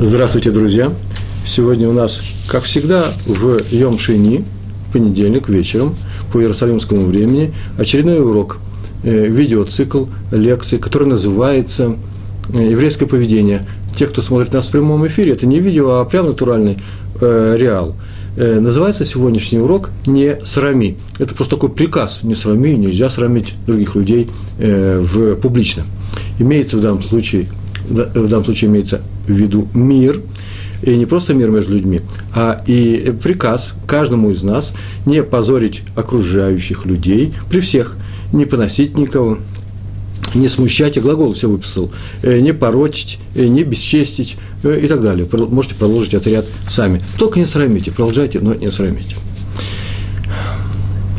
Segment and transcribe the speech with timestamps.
[0.00, 0.92] Здравствуйте, друзья!
[1.44, 4.44] Сегодня у нас, как всегда, в Йом Шини,
[4.92, 5.96] понедельник вечером,
[6.32, 8.58] по Иерусалимскому времени, очередной урок,
[9.02, 11.96] э, видеоцикл лекций, который называется
[12.54, 13.66] э, «Еврейское поведение».
[13.96, 16.78] Те, кто смотрит нас в прямом эфире, это не видео, а прям натуральный
[17.20, 17.96] э, реал.
[18.36, 20.96] Э, называется сегодняшний урок «Не срами».
[21.18, 24.30] Это просто такой приказ «Не срами», нельзя срамить других людей
[24.60, 25.82] э, в, публично.
[26.38, 27.48] Имеется в данном случае
[27.88, 30.20] в данном случае имеется в виду мир,
[30.82, 32.02] и не просто мир между людьми,
[32.34, 34.72] а и приказ каждому из нас
[35.06, 37.96] не позорить окружающих людей при всех,
[38.32, 39.38] не поносить никого,
[40.34, 41.90] не смущать, я глагол все выписал,
[42.22, 45.28] э, не порочить, э, не бесчестить э, и так далее.
[45.32, 47.00] Можете продолжить этот ряд сами.
[47.18, 49.16] Только не срамите, продолжайте, но не срамите.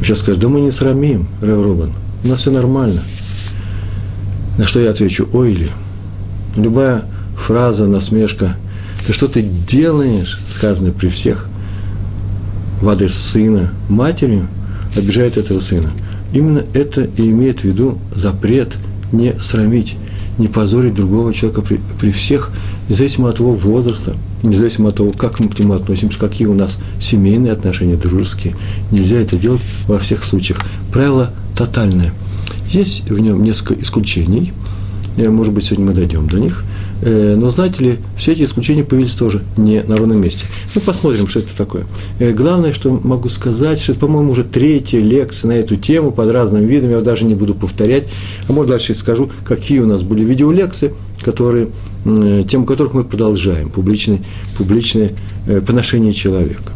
[0.01, 3.03] Сейчас скажешь, да мы не срамим, Рэв Рубан, у нас все нормально.
[4.57, 5.69] На что я отвечу, ой ли,
[6.55, 7.05] любая
[7.37, 8.55] фраза, насмешка,
[9.05, 11.47] ты что ты делаешь, сказанное при всех,
[12.81, 14.47] в адрес сына, матерью,
[14.95, 15.91] обижает этого сына.
[16.33, 18.77] Именно это и имеет в виду запрет
[19.11, 19.97] не срамить,
[20.37, 22.51] не позорить другого человека при, при всех,
[22.87, 26.77] независимо от его возраста, независимо от того, как мы к нему относимся, какие у нас
[27.01, 28.55] семейные отношения, дружеские.
[28.91, 30.59] Нельзя это делать во всех случаях.
[30.93, 32.13] Правило тотальное.
[32.69, 34.53] Есть в нем несколько исключений–
[35.27, 36.63] может быть, сегодня мы дойдем до них.
[37.01, 40.45] Э, но знаете ли, все эти исключения появились тоже не на ровном месте.
[40.75, 41.87] Ну, посмотрим, что это такое.
[42.19, 46.31] Э, главное, что могу сказать, что это, по-моему, уже третья лекция на эту тему под
[46.31, 48.09] разным видом, я даже не буду повторять,
[48.47, 51.69] а может дальше скажу, какие у нас были видеолекции, которые,
[52.03, 54.21] тему которых мы продолжаем, публичное,
[54.57, 55.11] публичное
[55.67, 56.73] поношение человека.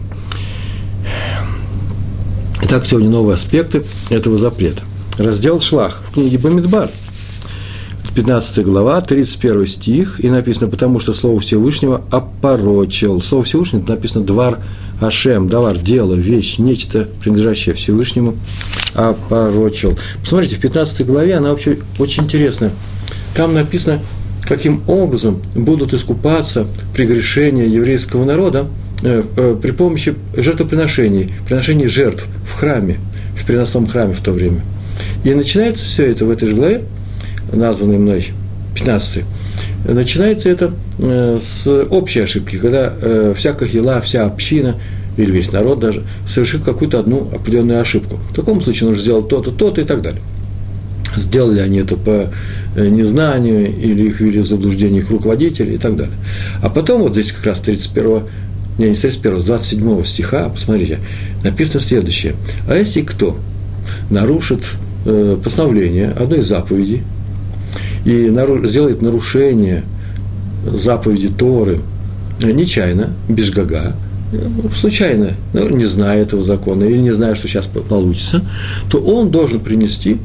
[2.64, 4.84] Итак, сегодня новые аспекты этого запрета.
[5.18, 6.90] Раздел Шлах в книге Бамидбар–
[8.16, 13.22] 15 глава, 31 стих, и написано, потому что Слово Всевышнего опорочил.
[13.22, 14.60] Слово Всевышнего, это написано «двар
[15.02, 18.36] Ашем», «давар», «дело», «вещь», нечто, принадлежащее Всевышнему,
[18.94, 19.98] опорочил.
[20.22, 22.72] Посмотрите, в 15 главе она вообще очень интересная.
[23.36, 24.00] Там написано,
[24.44, 28.68] каким образом будут искупаться прегрешения еврейского народа
[29.02, 33.00] э, э, при помощи жертвоприношений, приношений жертв в храме,
[33.36, 34.62] в переносном храме в то время.
[35.24, 36.84] И начинается все это в этой же главе
[37.52, 38.28] названный мной,
[38.76, 39.24] 15
[39.86, 44.76] начинается это э, с общей ошибки, когда э, вся кахила, вся община
[45.18, 48.20] или весь народ даже совершит какую-то одну определенную ошибку.
[48.30, 50.22] В таком случае нужно сделать то-то, то-то и так далее.
[51.16, 52.32] Сделали они это по
[52.76, 56.16] э, незнанию или их ввели в заблуждение их руководителей и так далее.
[56.62, 58.24] А потом вот здесь как раз 31
[58.80, 61.00] не, не 31, с 27 стиха, посмотрите,
[61.44, 62.36] написано следующее.
[62.68, 63.38] А если кто
[64.10, 64.62] нарушит
[65.44, 66.48] постановление одной из
[68.06, 68.34] и
[68.66, 69.84] сделает нарушение
[70.66, 71.80] заповеди Торы
[72.42, 73.96] нечаянно, без гага,
[74.76, 78.44] случайно, ну, не зная этого закона или не зная, что сейчас получится,
[78.90, 80.18] то он должен принести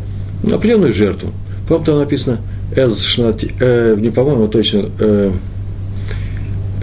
[0.51, 1.31] определенную жертву.
[1.67, 2.41] По-моему, там написано,
[2.75, 5.33] э, не по-моему, а точно, э,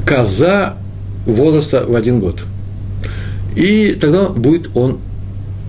[0.06, 0.78] коза
[1.26, 2.42] возраста в один год.
[3.56, 5.00] И тогда будет он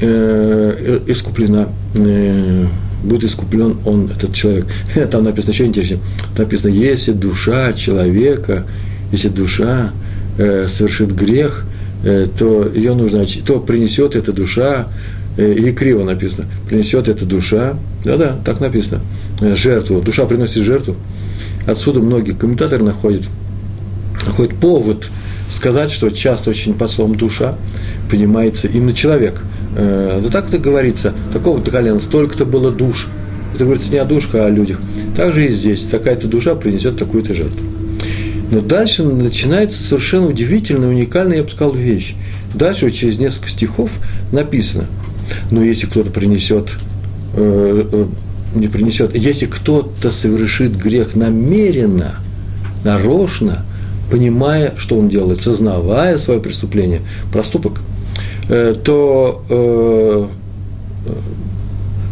[0.00, 2.66] э, искуплена э,
[3.06, 4.66] будет искуплен он, этот человек.
[5.10, 6.00] Там написано еще интереснее.
[6.34, 8.66] Там написано, если душа человека,
[9.12, 9.92] если душа
[10.38, 11.64] э, совершит грех,
[12.04, 14.88] э, то ее нужно, то принесет эта душа,
[15.36, 19.00] э, и криво написано, принесет эта душа, да-да, так написано,
[19.40, 20.96] э, жертву, душа приносит жертву.
[21.66, 23.22] Отсюда многие комментаторы находят,
[24.24, 25.08] находят повод
[25.48, 27.56] сказать, что часто очень под словом душа
[28.10, 29.42] понимается именно человек–
[29.76, 33.08] Э, да так это говорится, такого-то колена, столько-то было душ.
[33.54, 34.80] Это говорится не о душах, а о людях.
[35.14, 37.60] Также и здесь такая-то душа принесет такую-то жертву.
[38.50, 42.14] Но дальше начинается совершенно удивительная, уникальная, я бы сказал, вещь.
[42.54, 43.90] Дальше вот через несколько стихов
[44.32, 44.86] написано,
[45.50, 46.70] но если кто-то принесет,
[47.34, 48.06] э, э,
[48.54, 52.20] не принесет, если кто-то совершит грех намеренно,
[52.84, 53.66] нарочно,
[54.10, 57.82] понимая, что он делает, сознавая свое преступление, проступок–
[58.48, 60.26] то э,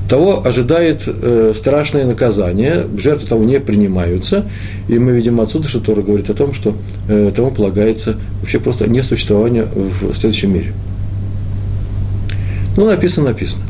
[0.09, 4.49] того ожидает э, страшное наказание, жертвы того не принимаются,
[4.89, 6.77] и мы видим отсюда, что Тора говорит о том, что
[7.07, 10.73] тому полагается вообще просто несуществование в следующем мире.
[12.77, 13.63] Ну, написано, написано.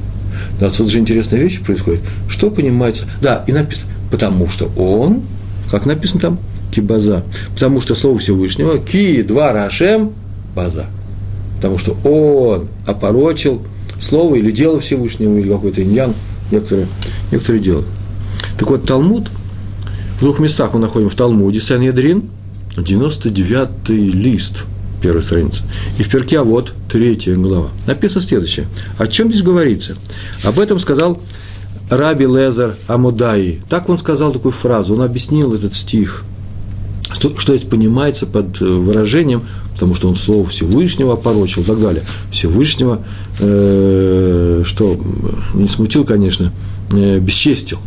[0.60, 2.00] Но отсюда же интересная вещь происходит.
[2.28, 3.04] Что понимается?
[3.20, 5.22] Да, и написано, потому что он,
[5.70, 6.38] как написано там,
[6.74, 7.22] кибаза,
[7.52, 10.12] потому что слово Всевышнего, ки, два, рашем,
[10.54, 10.86] база
[11.64, 13.62] потому что он опорочил
[13.98, 16.12] слово или дело Всевышнего, или какой-то иньян,
[16.50, 16.88] некоторые,
[17.32, 17.86] некоторые делают.
[18.58, 19.30] Так вот, Талмуд,
[20.18, 22.24] в двух местах мы находим в Талмуде, Санедрин,
[22.76, 24.66] 99-й лист
[25.00, 25.62] первой страницы.
[25.98, 27.70] И в перке, а вот третья глава.
[27.86, 28.66] Написано следующее.
[28.98, 29.96] О чем здесь говорится?
[30.42, 31.18] Об этом сказал
[31.88, 33.62] Раби Лезер Амудаи.
[33.70, 36.24] Так он сказал такую фразу, он объяснил этот стих.
[37.10, 39.42] Что, что здесь понимается под э, выражением,
[39.74, 42.04] потому что он слово Всевышнего опорочил и так далее.
[42.30, 43.04] Всевышнего,
[43.38, 44.98] э, что
[45.54, 46.52] не смутил, конечно,
[46.92, 47.78] э, бесчестил.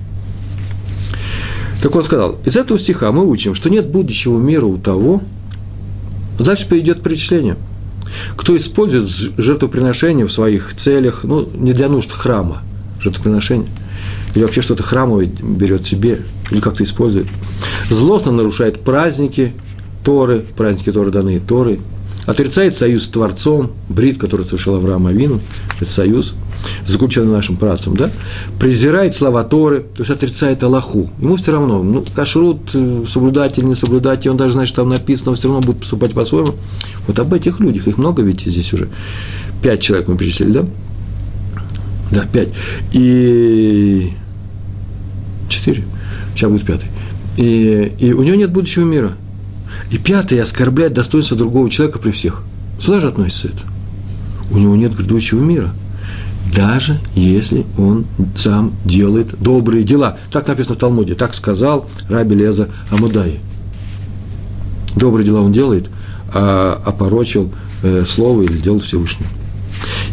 [1.82, 5.22] Так он сказал, из этого стиха мы учим, что нет будущего мира у того,
[6.40, 7.58] дальше перейдет перечисление,
[8.36, 12.62] кто использует жертвоприношение в своих целях, ну, не для нужд храма,
[13.00, 13.68] жертвоприношение–
[14.36, 16.22] или вообще что-то храмовое берет себе,
[16.52, 17.28] или как-то использует.
[17.90, 19.54] Злостно нарушает праздники
[20.04, 21.80] Торы, праздники Торы даны Торы,
[22.28, 25.42] отрицает союз с Творцом, брит, который совершил Авраам Авину,
[25.80, 26.34] это союз,
[26.86, 28.12] заключенный нашим працем, да,
[28.60, 31.10] презирает слова Торы, то есть отрицает Аллаху.
[31.20, 34.82] Ему все равно, ну, кашрут, э, соблюдать или не соблюдать, и он даже знает, что
[34.82, 36.56] там написано, он все равно будет поступать по-своему.
[37.08, 38.90] Вот об этих людях, их много, видите, здесь уже
[39.64, 40.66] пять человек мы перечислили, да?
[42.12, 42.50] Да, пять.
[42.92, 44.14] И
[45.50, 45.84] четыре,
[46.34, 46.90] сейчас будет пятый.
[47.38, 49.14] И, и у него нет будущего мира.
[49.92, 52.44] И пятый оскорбляет достоинство другого человека при всех.
[52.80, 53.62] Сюда же относится это.
[54.52, 55.74] У него нет грядущего мира.
[56.56, 58.06] Даже если он
[58.38, 60.18] сам делает добрые дела.
[60.32, 61.14] Так написано в Талмуде.
[61.14, 63.40] Так сказал Раби Леза Амудаи.
[64.96, 65.90] Добрые дела он делает,
[66.34, 67.52] а опорочил
[67.84, 69.30] э, слово или дело Всевышнего.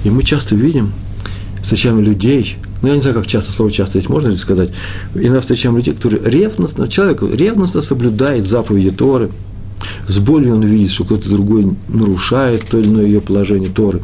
[0.02, 0.92] И мы часто видим,
[1.64, 4.70] встречаем людей, ну, я не знаю, как часто, слово часто здесь можно ли сказать,
[5.14, 9.30] иногда встречаем людей, которые ревностно, человек ревностно соблюдает заповеди Торы,
[10.06, 14.02] с болью он видит, что кто-то другой нарушает то или иное ее положение Торы.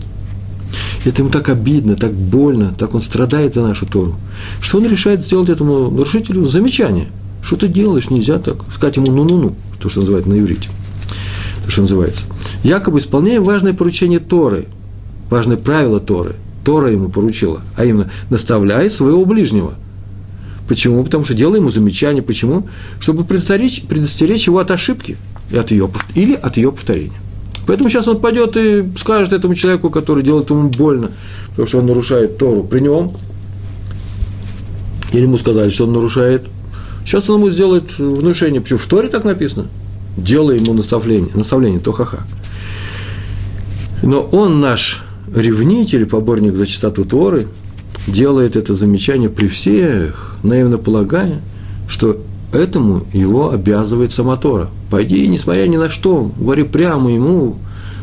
[1.04, 4.16] Это ему так обидно, так больно, так он страдает за нашу Тору,
[4.62, 7.08] что он решает сделать этому нарушителю замечание.
[7.42, 8.64] Что ты делаешь, нельзя так.
[8.74, 10.68] Сказать ему ну-ну-ну, то, что называют на иврите.
[11.64, 12.22] То, что называется.
[12.62, 14.66] Якобы исполняем важное поручение Торы,
[15.30, 19.74] важное правило Торы– Тора ему поручила, а именно наставляй своего ближнего.
[20.68, 21.02] Почему?
[21.02, 22.22] Потому что делай ему замечание.
[22.22, 22.68] Почему?
[23.00, 25.16] Чтобы предостеречь, предостеречь его от ошибки
[25.50, 27.18] и от ее, или от ее повторения.
[27.66, 31.10] Поэтому сейчас он пойдет и скажет этому человеку, который делает ему больно,
[31.48, 33.16] потому что он нарушает Тору при нем,
[35.12, 36.46] или ему сказали, что он нарушает.
[37.04, 38.60] Сейчас он ему сделает внушение.
[38.60, 38.78] Почему?
[38.78, 39.66] В Торе так написано.
[40.16, 42.20] Делай ему наставление, наставление, то ха-ха.
[44.02, 45.02] Но он наш
[45.34, 47.46] ревнитель, поборник за чистоту Торы,
[48.06, 51.40] делает это замечание при всех, наивно полагая,
[51.88, 52.18] что
[52.52, 54.70] этому его обязывает сама Тора.
[54.90, 57.58] Пойди, несмотря ни на что, говори прямо ему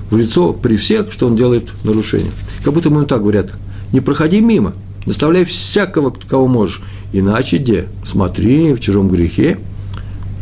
[0.10, 2.32] в лицо при всех, что он делает нарушение.
[2.64, 3.52] Как будто ему так говорят,
[3.92, 4.74] не проходи мимо,
[5.06, 6.82] наставляй всякого, кого можешь,
[7.12, 7.88] иначе где?
[8.06, 9.60] Смотри, в чужом грехе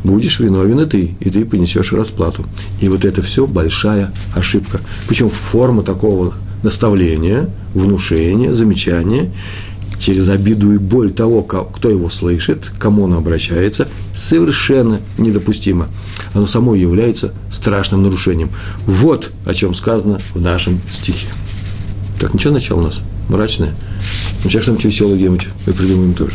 [0.04, 2.46] будешь виновен и ты, и ты понесешь расплату.
[2.80, 4.82] И вот это все большая ошибка.
[5.08, 6.36] Причем форма такого
[6.66, 9.32] наставление, внушение, замечание,
[9.98, 15.88] через обиду и боль того, кто его слышит, кому он обращается, совершенно недопустимо.
[16.34, 18.50] Оно само является страшным нарушением.
[18.86, 21.28] Вот о чем сказано в нашем стихе.
[22.20, 23.02] Так, ничего начало у нас?
[23.30, 23.74] Мрачное?
[24.44, 26.34] Ну, сейчас что-нибудь веселое где-нибудь мы придумаем тоже.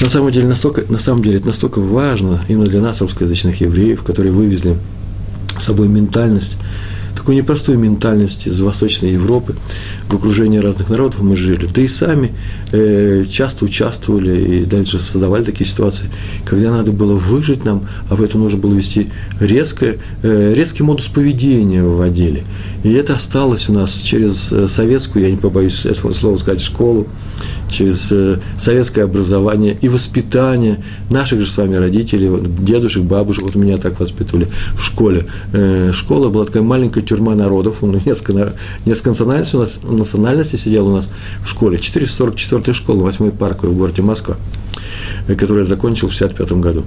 [0.00, 4.02] На самом деле, настолько, на самом деле, это настолько важно именно для нас, русскоязычных евреев,
[4.02, 4.76] которые вывезли
[5.58, 6.56] с собой ментальность
[7.24, 9.54] такой непростой ментальности из Восточной Европы,
[10.10, 11.66] в окружении разных народов мы жили.
[11.74, 12.32] Да и сами
[12.70, 16.10] э, часто участвовали и дальше создавали такие ситуации,
[16.44, 21.06] когда надо было выжить нам, а в этом нужно было вести резкое, э, резкий модус
[21.06, 22.44] поведения вводили.
[22.82, 27.08] И это осталось у нас через э, советскую, я не побоюсь этого слова сказать, школу,
[27.74, 33.76] через э, советское образование и воспитание наших же с вами родителей, дедушек, бабушек, вот меня
[33.78, 35.26] так воспитывали в школе.
[35.52, 38.54] Э, школа была такая маленькая тюрьма народов, несколько,
[38.86, 41.10] несколько национальностей у нас, национальностей сидел у нас
[41.44, 44.36] в школе, 444 школа, 8 парковой в городе Москва
[45.26, 46.84] э, которую я закончил в 1965 году.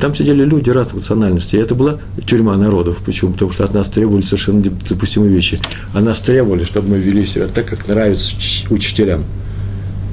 [0.00, 1.60] Там сидели люди разных национальностей.
[1.60, 2.98] Это была тюрьма народов.
[3.04, 3.32] Почему?
[3.32, 5.60] Потому что от нас требовали совершенно допустимые вещи.
[5.92, 8.34] А нас требовали, чтобы мы вели себя так, как нравится
[8.70, 9.24] учителям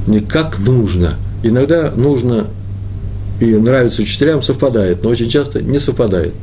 [0.08, 1.16] не как нужно.
[1.44, 2.48] Иногда нужно
[3.40, 6.34] и нравится учителям, совпадает, но очень часто не совпадает.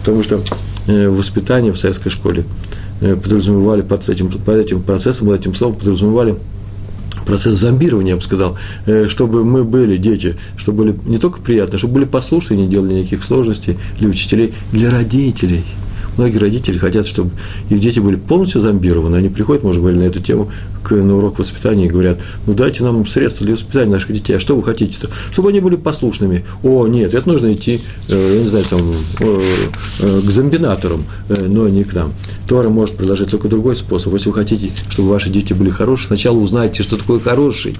[0.00, 0.42] Потому что
[0.88, 2.44] э, воспитание в советской школе
[3.00, 6.36] э, подразумевали под этим, под этим процессом, под этим словом подразумевали
[7.24, 11.78] процесс зомбирования, я бы сказал, э, чтобы мы были дети, чтобы были не только приятны,
[11.78, 15.64] чтобы были послушны, не делали никаких сложностей для учителей, для родителей.
[16.16, 17.30] Многие родители хотят, чтобы
[17.68, 19.16] их дети были полностью зомбированы.
[19.16, 20.50] Они приходят, мы уже говорили на эту тему,
[20.82, 24.36] к, на урок воспитания и говорят, ну дайте нам средства для воспитания наших детей.
[24.36, 25.08] А что вы хотите-то?
[25.30, 26.44] Чтобы они были послушными.
[26.62, 29.38] О, нет, это нужно идти, э, я не знаю, там, э,
[30.00, 32.12] э, к зомбинаторам, но не к нам.
[32.46, 34.12] Тора может предложить только другой способ.
[34.14, 37.76] Если вы хотите, чтобы ваши дети были хорошие, сначала узнайте, что такое хороший.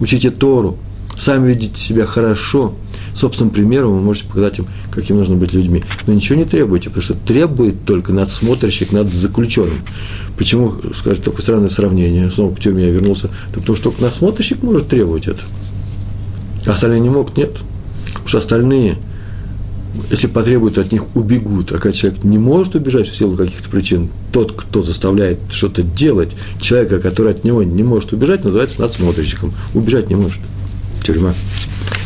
[0.00, 0.78] Учите Тору,
[1.18, 2.74] сами видите себя хорошо,
[3.18, 5.84] собственным примером вы можете показать им, каким нужно быть людьми.
[6.06, 9.80] Но ничего не требуйте, потому что требует только надсмотрщик над заключенным.
[10.36, 14.62] Почему, скажете, такое странное сравнение, снова к теме я вернулся, да потому что только надсмотрщик
[14.62, 15.42] может требовать это.
[16.66, 17.58] А остальные не могут, нет.
[18.06, 18.98] Потому что остальные,
[20.10, 21.72] если потребуют от них, убегут.
[21.72, 26.36] А когда человек не может убежать в силу каких-то причин, тот, кто заставляет что-то делать,
[26.60, 29.54] человека, который от него не может убежать, называется надсмотрщиком.
[29.74, 30.40] Убежать не может
[31.02, 31.34] тюрьма.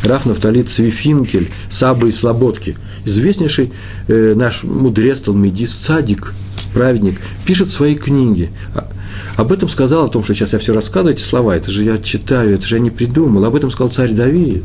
[0.03, 3.73] Раф Нафтали Цвифинкель, Саба и Слободки, известнейший
[4.09, 6.35] э, наш мудрец, талмедист, садик,
[6.75, 8.51] праведник, пишет свои книги.
[8.75, 8.89] А,
[9.37, 11.99] об этом сказал, о том, что сейчас я все рассказываю, эти слова, это же я
[11.99, 13.45] читаю, это же я не придумал.
[13.45, 14.65] Об этом сказал царь Давид.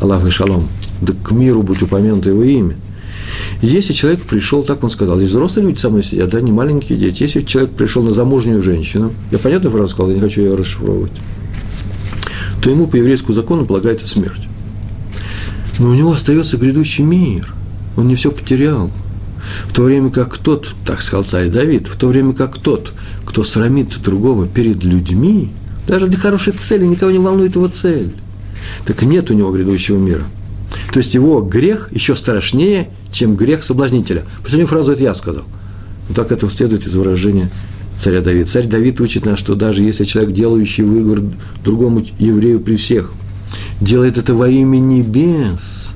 [0.00, 0.68] Аллах и шалом.
[1.02, 2.76] Да к миру будь упомянуто его имя.
[3.60, 6.98] если человек пришел, так он сказал, здесь взрослые люди со мной сидят, да, не маленькие
[6.98, 7.22] дети.
[7.22, 11.12] Если человек пришел на замужнюю женщину, я понятную фразу сказал, я не хочу ее расшифровывать
[12.62, 14.48] то ему по еврейскому закону полагается смерть.
[15.78, 17.54] Но у него остается грядущий мир.
[17.96, 18.90] Он не все потерял.
[19.68, 22.92] В то время как тот, так сказал царь Давид, в то время как тот,
[23.24, 25.52] кто срамит другого перед людьми,
[25.88, 28.12] даже для хорошей цели никого не волнует его цель,
[28.84, 30.24] так нет у него грядущего мира.
[30.92, 34.24] То есть его грех еще страшнее, чем грех соблазнителя.
[34.42, 35.44] Последнюю фразу это я сказал.
[36.08, 37.50] Но так это следует из выражения
[38.00, 38.48] царя Давид.
[38.48, 41.22] Царь Давид учит нас, что даже если человек, делающий выговор
[41.62, 43.12] другому еврею при всех,
[43.80, 45.90] делает это во имя небес,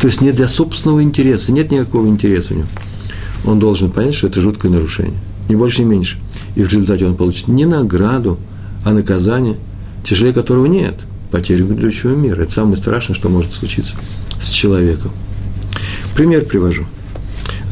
[0.00, 2.68] то есть не для собственного интереса, нет никакого интереса у него,
[3.44, 6.18] он должен понять, что это жуткое нарушение, ни больше, ни меньше.
[6.56, 8.38] И в результате он получит не награду,
[8.84, 9.56] а наказание,
[10.02, 10.94] тяжелее которого нет,
[11.30, 12.42] потерю грядущего мира.
[12.42, 13.94] Это самое страшное, что может случиться
[14.40, 15.10] с человеком.
[16.14, 16.86] Пример привожу–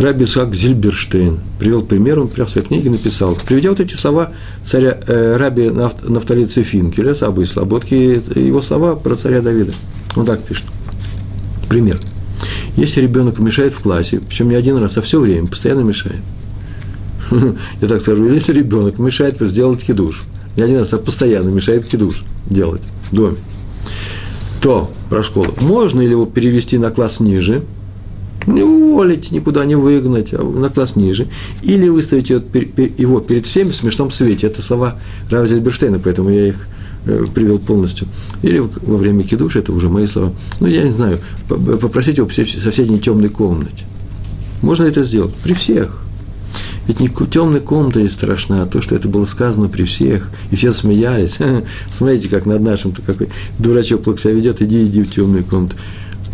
[0.03, 4.33] Раби Исаак Зильберштейн привел пример, он прямо в своей книге написал, приведя вот эти слова
[4.65, 7.95] царя э, Раби Нафтали Цефинкеля, Сабы и Слободки,
[8.39, 9.73] его слова про царя Давида.
[10.17, 10.65] Он так пишет.
[11.69, 12.01] Пример.
[12.77, 16.23] Если ребенок мешает в классе, причем не один раз, а все время, постоянно мешает.
[17.81, 20.25] Я так скажу, если ребенок мешает сделать кидуш,
[20.57, 23.37] не один раз, а постоянно мешает кидуш делать в доме,
[24.61, 27.63] то про школу можно ли его перевести на класс ниже–
[28.47, 31.29] не уволить, никуда не выгнать, а на класс ниже.
[31.63, 34.47] Или выставить его перед всеми в смешном свете.
[34.47, 34.99] Это слова
[35.31, 36.67] Рава Зельберштейна, поэтому я их
[37.07, 38.09] э, привел полностью.
[38.43, 40.33] Или во время кидуша, это уже мои слова.
[40.61, 43.85] Ну, я не знаю, попросить его в соседней темной комнате.
[44.63, 45.35] Можно это сделать?
[45.43, 46.03] При всех.
[46.87, 50.57] Ведь не темная комната есть страшна, а то, что это было сказано при всех, и
[50.57, 51.39] все смеялись.
[51.93, 55.77] Смотрите, как над нашим-то какой дурачок плохо себя ведет, иди, иди в темную комнату.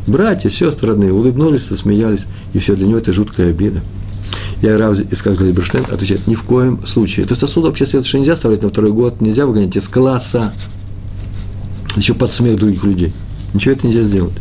[0.08, 3.82] Братья, сестры родные улыбнулись, засмеялись, и все, для него это жуткая обида.
[4.62, 7.26] Я Рав Искак Залиберштейн отвечает, ни в коем случае.
[7.26, 10.54] То есть отсюда вообще следует, нельзя оставлять на второй год, нельзя выгонять из класса,
[11.94, 13.12] еще под смех других людей.
[13.52, 14.32] Ничего это нельзя сделать.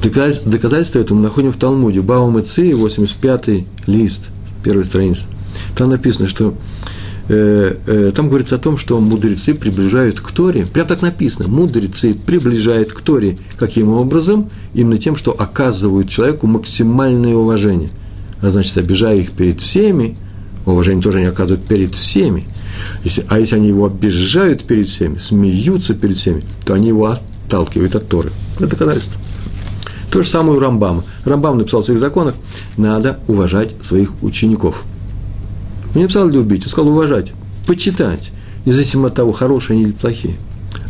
[0.00, 2.00] Доказательство этому находим в Талмуде.
[2.00, 4.22] Баум и Ци, 85-й лист,
[4.62, 5.26] первой страницы.
[5.76, 6.54] Там написано, что
[7.28, 13.02] там говорится о том, что мудрецы приближают к Торе, прям так написано, мудрецы приближают к
[13.02, 14.50] Торе, каким образом?
[14.72, 17.90] Именно тем, что оказывают человеку максимальное уважение.
[18.40, 20.16] А значит, обижая их перед всеми,
[20.64, 22.46] уважение тоже они оказывают перед всеми,
[23.04, 27.94] если, а если они его обижают перед всеми, смеются перед всеми, то они его отталкивают
[27.94, 28.30] от Торы.
[28.56, 29.20] Это доказательство.
[30.10, 31.04] То же самое у Рамбама.
[31.26, 32.34] Рамбам написал в своих законах,
[32.78, 34.84] надо уважать своих учеников–
[35.94, 37.32] он не написал любить, он сказал уважать,
[37.66, 38.32] почитать,
[38.64, 40.36] независимо от того, хорошие они или плохие.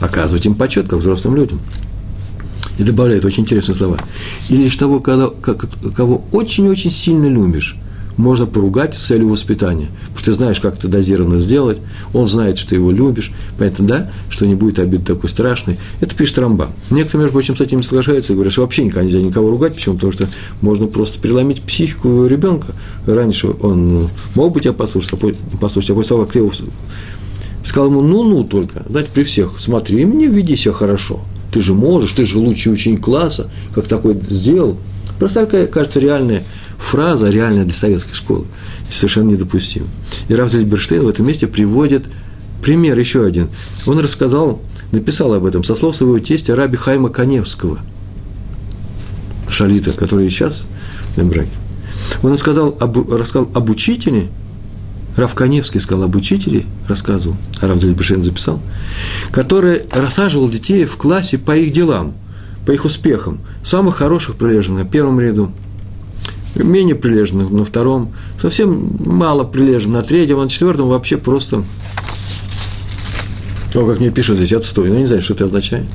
[0.01, 1.61] Оказывать им почет, как взрослым людям.
[2.79, 3.99] И добавляет очень интересные слова.
[4.49, 7.77] И лишь того, кого очень-очень сильно любишь,
[8.19, 9.89] можно поругать с целью воспитания.
[10.09, 11.79] Потому что ты знаешь, как это дозированно сделать,
[12.13, 15.79] он знает, что ты его любишь, понятно, да, что не будет обид такой страшной.
[16.01, 16.69] Это пишет Рамба.
[16.91, 19.95] Некоторые, между прочим, с этим соглашаются и говорят, что вообще никогда нельзя никого ругать, почему?
[19.95, 20.29] Потому что
[20.61, 22.75] можно просто переломить психику ребенка.
[23.07, 26.53] Раньше он ну, мог бы тебя послушать, а послушать, а после того, как ты его
[27.65, 31.21] сказал ему ну-ну только, знаете, при всех, смотри, мне веди себя хорошо,
[31.53, 34.77] ты же можешь, ты же лучший ученик класса, как такой сделал.
[35.19, 36.45] Просто такая, кажется, реальная
[36.79, 38.47] фраза реальная для советской школы
[38.91, 39.87] совершенно недопустима.
[40.29, 42.07] И Раф Зельберштейн в этом месте приводит
[42.63, 43.49] пример еще один.
[43.87, 47.81] Он рассказал, написал об этом со слов своего тестя Раби Хайма Каневского,
[49.51, 50.65] шалита, который сейчас
[51.19, 51.51] естественном браке.
[52.23, 54.29] Он рассказал об, рассказал об учителе,
[55.17, 58.61] Рав Каневский сказал об учителе, рассказывал, а Рав Зельбешен записал,
[59.33, 62.15] который рассаживал детей в классе по их делам,
[62.65, 63.41] по их успехам.
[63.65, 65.53] Самых хороших прилежных на первом ряду,
[66.55, 71.65] менее прилежных на втором, совсем мало прилежных на третьем, а на четвертом вообще просто,
[73.75, 74.89] о, как мне пишут здесь, отстой.
[74.89, 75.87] Ну, я не знаю, что это означает.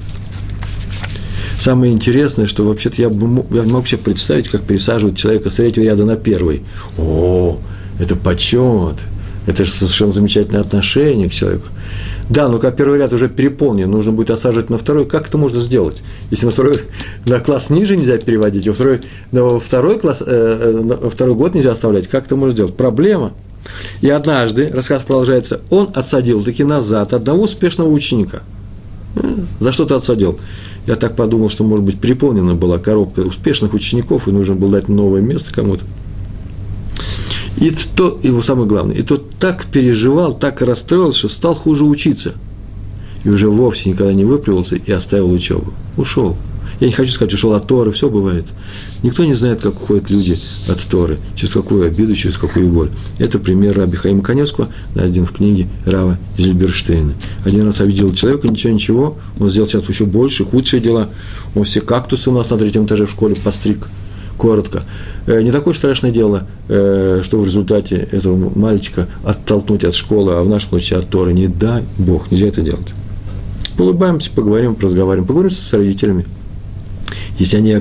[1.60, 5.86] Самое интересное, что вообще-то я, бы, я мог себе представить, как пересаживают человека с третьего
[5.86, 6.63] ряда на первый.
[6.98, 7.57] О,
[8.00, 8.98] это почет,
[9.45, 11.67] это же совершенно замечательное отношение к человеку.
[12.30, 15.06] Да, но как первый ряд уже переполнен, нужно будет осаживать на второй.
[15.06, 16.01] Как это можно сделать?
[16.32, 16.80] Если на второй
[17.25, 19.01] на класс ниже нельзя переводить, а второй,
[19.32, 22.75] на второй, класс, э, э, на второй год нельзя оставлять, как это можно сделать?
[22.75, 23.34] Проблема.
[24.01, 28.42] И однажды, рассказ продолжается, он отсадил таки назад одного успешного ученика.
[29.15, 29.22] Э,
[29.60, 30.39] за что ты отсадил?
[30.86, 34.89] Я так подумал, что, может быть, переполнена была коробка успешных учеников, и нужно было дать
[34.89, 35.84] новое место кому-то.
[37.57, 42.33] И то, его самое главное, и тот так переживал, так расстроился, что стал хуже учиться.
[43.24, 45.74] И уже вовсе никогда не выплювался и оставил учебу.
[45.95, 46.36] Ушел.
[46.79, 48.45] Я не хочу сказать, ушел от Торы, все бывает.
[49.03, 52.89] Никто не знает, как уходят люди от Торы, через какую обиду, через какую боль.
[53.19, 57.13] Это пример Раби Хаима Коневского, один в книге Рава Зильберштейна.
[57.45, 61.10] Один раз обидел человека, ничего-ничего, он сделал сейчас еще больше, худшие дела.
[61.55, 63.88] Он все кактусы у нас на третьем этаже в школе постриг
[64.38, 64.84] коротко.
[65.25, 70.44] Э, не такое страшное дело, э, что в результате этого мальчика оттолкнуть от школы, а
[70.44, 71.34] в нашем случае от Торы.
[71.34, 72.88] Не дай Бог, нельзя это делать.
[73.78, 76.25] Улыбаемся, поговорим, разговариваем, поговорим с родителями.
[77.40, 77.75] Если они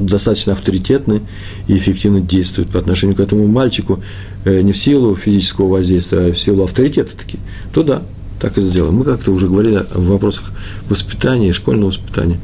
[0.00, 1.22] достаточно авторитетны
[1.66, 4.02] и эффективно действуют по отношению к этому мальчику,
[4.44, 7.38] э, не в силу физического воздействия, а в силу авторитета таки,
[7.72, 8.02] то да,
[8.42, 8.96] так и сделаем.
[8.96, 10.50] Мы как-то уже говорили в вопросах
[10.88, 12.40] воспитания, школьного воспитания.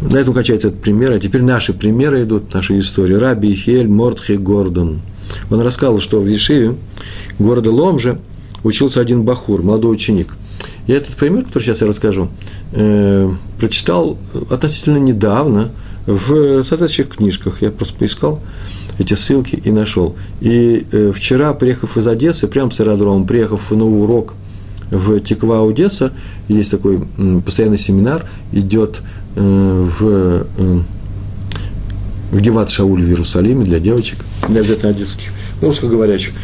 [0.00, 3.12] На этом кончается этот пример, а теперь наши примеры идут, наши истории.
[3.12, 5.02] Раби Хель Мортхи Гордон.
[5.50, 6.76] Он рассказал, что в Ешиве,
[7.38, 8.18] города Ломже,
[8.64, 10.28] учился один бахур, молодой ученик.
[10.86, 12.28] И этот пример, который сейчас я расскажу,
[12.72, 14.16] э, прочитал
[14.48, 15.68] относительно недавно
[16.06, 17.60] в соответствующих книжках.
[17.60, 18.40] Я просто поискал
[18.98, 20.16] эти ссылки и нашел.
[20.40, 24.32] И э, вчера, приехав из Одессы, прямо с аэродрома, приехав на урок–
[24.90, 26.12] в Тиква Одесса.
[26.48, 27.00] Есть такой
[27.44, 29.02] постоянный семинар, идет
[29.34, 30.80] э, в, э,
[32.30, 34.18] в Геват Шауль в Иерусалиме для девочек,
[34.48, 36.34] не обязательно одесских, ну, русскоговорящих.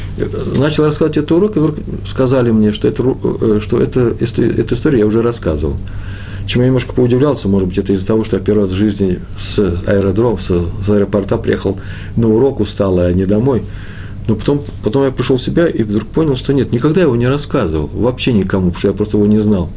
[0.59, 1.77] Начал рассказывать этот урок, и вдруг
[2.07, 5.77] сказали мне, что, это, э, что это, эту историю я уже рассказывал.
[6.47, 9.21] Чем я немножко поудивлялся, может быть, это из-за того, что я первый раз в жизни
[9.39, 11.79] с аэродрома, с, с аэропорта приехал
[12.17, 13.63] на урок усталый, а не домой–
[14.29, 17.27] но потом, потом я пришел в себя и вдруг понял, что нет, никогда его не
[17.27, 19.69] рассказывал, вообще никому, потому что я просто его не знал.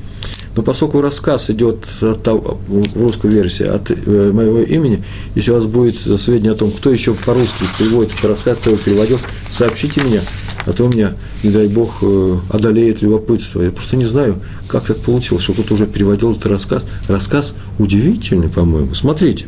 [0.55, 5.03] Но поскольку рассказ идет от, в русской версии от э, моего имени,
[5.35, 8.79] если у вас будет сведения о том, кто еще по-русски переводит этот рассказ, кто его
[8.81, 9.19] переводил,
[9.51, 10.21] сообщите мне,
[10.65, 13.63] а то у меня, не дай бог, э, одолеет любопытство.
[13.63, 16.85] Я просто не знаю, как так получилось, что кто-то уже переводил этот рассказ.
[17.09, 18.95] Рассказ удивительный, по-моему.
[18.95, 19.47] Смотрите.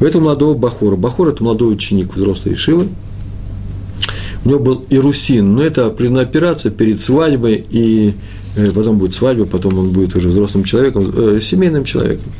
[0.00, 0.96] У этого молодого Бахура.
[0.96, 2.88] Бахур– это молодой ученик взрослой Шивы,
[4.44, 8.14] у него был ирусин, но это операция перед свадьбой, и
[8.56, 12.32] э, потом будет свадьба, потом он будет уже взрослым человеком, э, семейным человеком.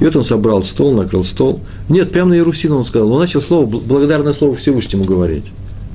[0.00, 1.60] И вот он собрал стол, накрыл стол.
[1.88, 5.44] Нет, прямо на Иерусин он сказал, он начал слово, благодарное слово Всевышнему говорить.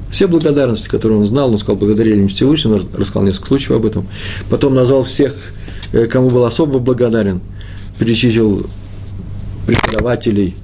[0.10, 4.08] Все благодарности, которые он знал, он сказал, благодарили Всевышнему, рассказал несколько случаев об этом.
[4.50, 5.34] Потом назвал всех,
[5.92, 7.42] э, кому был особо благодарен,
[8.00, 8.66] перечислил
[9.68, 10.56] преподавателей,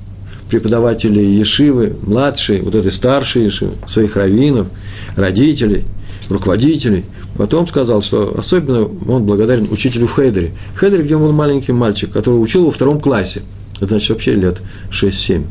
[0.52, 4.68] преподавателей Ешивы, младшие, вот этой старшей Ешивы, своих раввинов,
[5.16, 5.86] родителей,
[6.30, 7.06] руководителей.
[7.38, 10.54] Потом сказал, что особенно он благодарен учителю в Хейдере.
[10.80, 13.42] Где он был маленький мальчик, который учил во втором классе.
[13.80, 14.62] Значит, вообще лет
[14.92, 15.46] 6-7.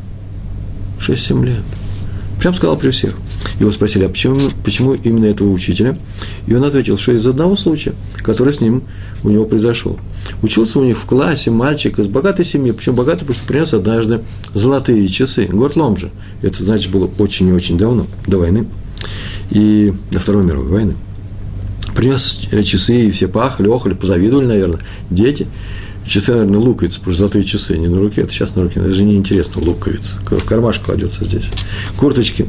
[0.99, 1.63] 6-7 лет.
[2.41, 3.13] Прям сказал при всех.
[3.59, 5.95] Его спросили, а почему, почему именно этого учителя?
[6.47, 8.81] И он ответил, что из одного случая, который с ним
[9.23, 9.99] у него произошел.
[10.41, 14.21] Учился у них в классе мальчик из богатой семьи, причем богатый, потому что принес однажды
[14.55, 16.09] золотые часы, город Ломжа.
[16.41, 18.65] Это, значит, было очень и очень давно, до войны,
[19.51, 20.95] и до Второй мировой войны.
[21.95, 24.79] Принес часы, и все пахли, охали, позавидовали, наверное,
[25.11, 25.45] дети–
[26.11, 28.91] Часы, наверное, луковицы, потому что золотые часы не на руке, это сейчас на руке, это
[28.91, 31.45] же неинтересно, луковица, в кармашек кладется здесь,
[31.95, 32.47] курточки.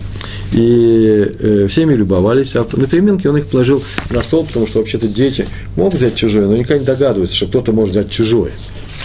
[0.53, 5.07] И э, всеми любовались, а на переменке он их положил на стол, потому что вообще-то
[5.07, 5.47] дети
[5.77, 8.51] могут взять чужое, но никогда не догадываются, что кто-то может взять чужое.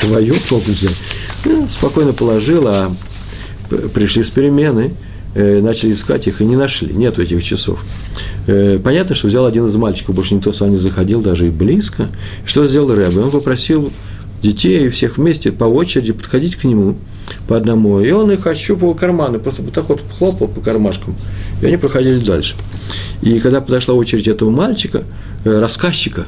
[0.01, 0.95] Твое могут взять.
[1.45, 2.91] Ну, спокойно положил, а
[3.93, 4.95] пришли с перемены,
[5.35, 7.79] э, начали искать их и не нашли, нету этих часов.
[8.47, 12.09] Э, понятно, что взял один из мальчиков, больше никто сюда не заходил, даже и близко.
[12.43, 13.19] Что сделал Рэбби?
[13.19, 13.93] Он попросил
[14.41, 16.97] детей, всех вместе по очереди подходить к нему
[17.47, 17.99] по одному.
[17.99, 21.15] И он их ощупывал карманы, просто вот так вот хлопал по кармашкам,
[21.61, 22.55] и они проходили дальше.
[23.21, 25.03] И когда подошла очередь этого мальчика,
[25.43, 26.25] э, рассказчика,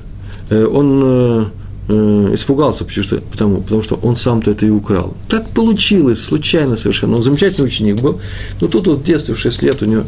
[0.50, 1.46] э, он э,
[1.90, 5.16] испугался, потому что, потому, потому что он сам-то это и украл.
[5.28, 7.16] Так получилось, случайно совершенно.
[7.16, 8.20] Он замечательный ученик был,
[8.62, 10.04] но тут вот в детстве, в 6 лет у него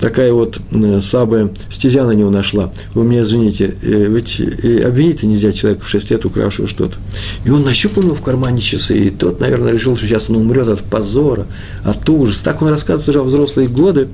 [0.00, 2.72] такая вот э, слабая стезя на него нашла.
[2.94, 6.96] Вы меня извините, э, ведь обвинить нельзя человека в 6 лет, укравшего что-то.
[7.44, 10.68] И он нащупал ему в кармане часы, и тот, наверное, решил, что сейчас он умрет
[10.68, 11.46] от позора,
[11.84, 12.44] от ужаса.
[12.44, 14.08] Так он рассказывает уже во взрослые годы.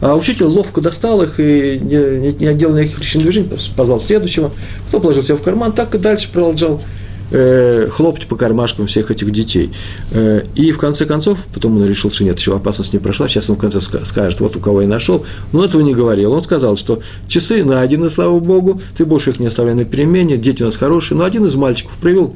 [0.00, 4.52] А учитель ловко достал их и не, не, не делал никаких личных движений, позвал следующего,
[4.88, 6.82] кто положил себя в карман, так и дальше продолжал
[7.30, 9.72] э, хлопать по кармашкам всех этих детей.
[10.12, 13.50] Э, и в конце концов, потом он решил, что нет, еще опасность не прошла, сейчас
[13.50, 15.24] он в конце скажет, вот у кого я нашел.
[15.52, 16.32] Но этого не говорил.
[16.32, 20.62] Он сказал, что часы найдены, слава Богу, ты больше их не оставляй на перемене, дети
[20.62, 21.18] у нас хорошие.
[21.18, 22.34] Но один из мальчиков привел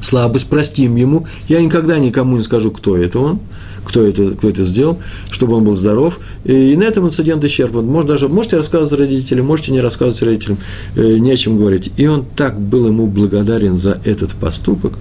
[0.00, 1.26] слабость, простим ему.
[1.48, 3.40] Я никогда никому не скажу, кто это он
[3.86, 4.98] кто это, кто это сделал,
[5.30, 6.18] чтобы он был здоров.
[6.44, 7.86] И, на этом инцидент исчерпан.
[7.86, 10.58] Может, даже, можете рассказывать родителям, можете не рассказывать родителям,
[10.96, 11.90] э, не о чем говорить.
[11.96, 14.98] И он так был ему благодарен за этот поступок.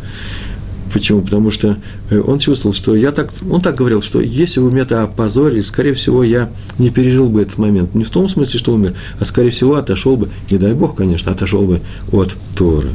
[0.93, 1.21] Почему?
[1.21, 1.77] Потому что
[2.09, 5.61] э, он чувствовал, что я так, он так говорил, что если бы меня это опозорили,
[5.61, 7.95] скорее всего, я не пережил бы этот момент.
[7.95, 11.31] Не в том смысле, что умер, а скорее всего отошел бы, не дай Бог, конечно,
[11.31, 12.91] отошел бы от Торы.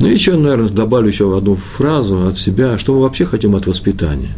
[0.00, 4.34] Ну, еще, наверное, добавлю еще одну фразу от себя, что мы вообще хотим от воспитания.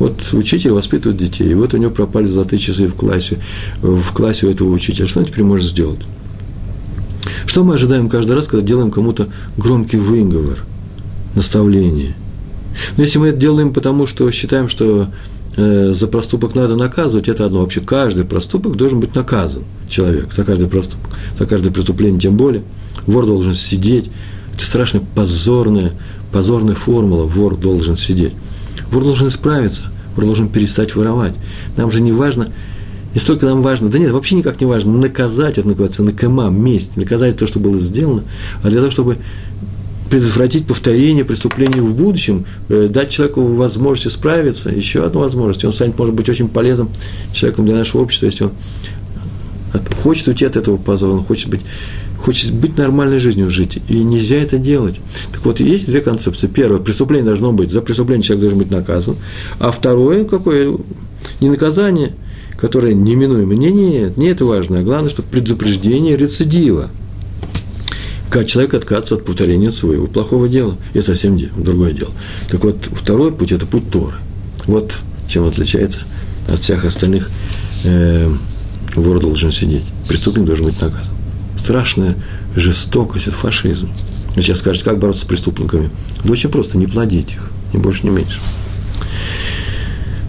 [0.00, 3.38] Вот учитель воспитывает детей, и вот у него пропали золотые часы в классе,
[3.82, 5.06] в классе у этого учителя.
[5.06, 6.00] Что он теперь может сделать?
[7.46, 10.64] Что мы ожидаем каждый раз, когда делаем кому-то громкий выговор,
[11.34, 12.14] наставление?
[12.96, 15.08] Но если мы это делаем потому, что считаем, что
[15.56, 17.60] э, за проступок надо наказывать, это одно.
[17.60, 22.62] Вообще каждый проступок должен быть наказан человек, за каждый проступок, за каждое преступление тем более.
[23.06, 24.10] Вор должен сидеть,
[24.60, 25.92] это страшная позорная,
[26.32, 27.24] позорная формула.
[27.24, 28.34] Вор должен сидеть.
[28.90, 29.84] Вор должен исправиться.
[30.14, 31.34] Вор должен перестать воровать.
[31.76, 32.52] Нам же не важно,
[33.14, 36.96] не столько нам важно, да нет, вообще никак не важно наказать, это называется накама, месть,
[36.96, 38.24] наказать то, что было сделано,
[38.62, 39.16] а для того, чтобы
[40.10, 45.98] предотвратить повторение преступлений в будущем, э, дать человеку возможность справиться, еще одну возможность, он станет,
[45.98, 46.90] может быть, очень полезным
[47.32, 48.52] человеком для нашего общества, если он
[50.02, 51.60] хочет уйти от этого позора, он хочет быть
[52.20, 54.96] хочет быть нормальной жизнью жить, и нельзя это делать.
[55.32, 56.46] Так вот, есть две концепции.
[56.46, 59.16] Первое, преступление должно быть, за преступление человек должен быть наказан,
[59.58, 60.76] а второе, какое,
[61.40, 62.12] не наказание,
[62.58, 63.54] которое неминуемо.
[63.54, 66.90] Не, нет, не это важно, а главное, что предупреждение рецидива.
[68.28, 70.76] Как человек отказывается от повторения своего плохого дела.
[70.94, 72.12] Это совсем другое дело.
[72.48, 74.14] Так вот, второй путь– это путь Торы.
[74.66, 74.92] Вот
[75.26, 76.02] чем отличается
[76.48, 77.28] от всех остальных
[77.84, 78.32] э,
[78.94, 79.82] вор должен сидеть.
[80.06, 81.19] Преступник должен быть наказан
[81.60, 82.16] страшная
[82.56, 83.88] жестокость, это фашизм.
[84.34, 85.90] Сейчас скажете, как бороться с преступниками?
[86.24, 88.40] Да очень просто, не плодить их, ни больше, ни меньше.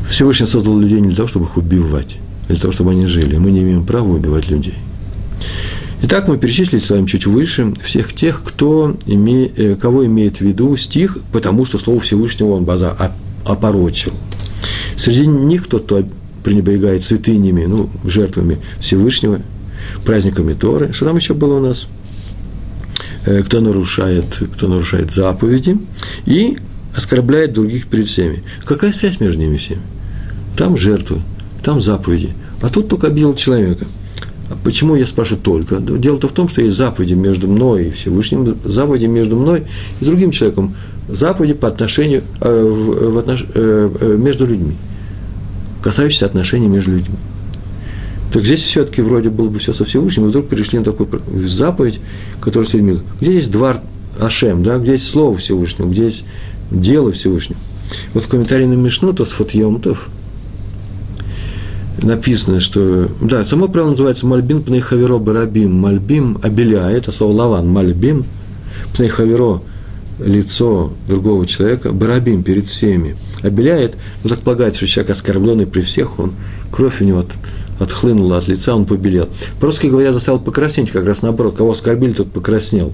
[0.10, 3.38] Всевышний создал людей не для того, чтобы их убивать, а для того, чтобы они жили.
[3.38, 4.76] Мы не имеем права убивать людей.
[6.04, 10.42] Итак, мы перечислили с вами чуть выше всех тех, кто име, э, кого имеет в
[10.42, 12.96] виду стих, потому что Слово Всевышнего он база
[13.46, 14.12] опорочил.
[14.98, 16.04] Среди них тот, кто
[16.44, 19.42] пренебрегает святынями, ну, жертвами Всевышнего,
[20.06, 20.94] праздниками Торы.
[20.94, 21.88] Что там еще было у нас?
[23.26, 25.78] Э, кто нарушает, кто нарушает заповеди
[26.26, 26.58] и
[26.96, 28.44] оскорбляет других перед всеми.
[28.66, 29.82] Какая связь между ними всеми?
[30.58, 31.22] Там жертвы,
[31.64, 33.86] там заповеди, а тут только обидел человека.
[34.50, 35.80] А почему я спрашиваю только?
[35.80, 39.64] Дело-то в том, что есть заповеди между мной и Всевышним, заповеди между мной
[40.02, 40.76] и другим человеком,
[41.08, 44.76] заповеди по отношению, э, в, в отнош, э, э между людьми,
[45.82, 47.16] касающиеся отношений между людьми.
[48.32, 51.10] Так здесь все-таки вроде было бы все со Всевышним, и вдруг перешли на такую
[51.48, 52.00] заповедь,
[52.40, 53.00] которая с людьми.
[53.20, 53.78] Где есть двор
[54.20, 56.24] Ашем, да, где есть Слово Всевышнего, где есть
[56.70, 57.60] дело Всевышнего.
[58.14, 60.10] Вот в комментарии на Мишну, то с Фатьемтов,
[62.02, 65.74] написано, что, да, само правило называется Мальбин Пнейхаверо Барабим.
[65.74, 68.26] Мальбим обеляет, это слово лаван, Мальбим
[68.96, 69.62] Пнейхаверо
[70.24, 76.20] лицо другого человека, барабим перед всеми, обеляет, ну так полагается, что человек оскорбленный при всех,
[76.20, 76.34] он,
[76.72, 77.26] кровь у него
[77.80, 79.28] отхлынуло от лица, он побелел.
[79.60, 81.56] По-русски говоря, заставил покраснеть, как раз наоборот.
[81.58, 82.94] Кого оскорбили, тот покраснел.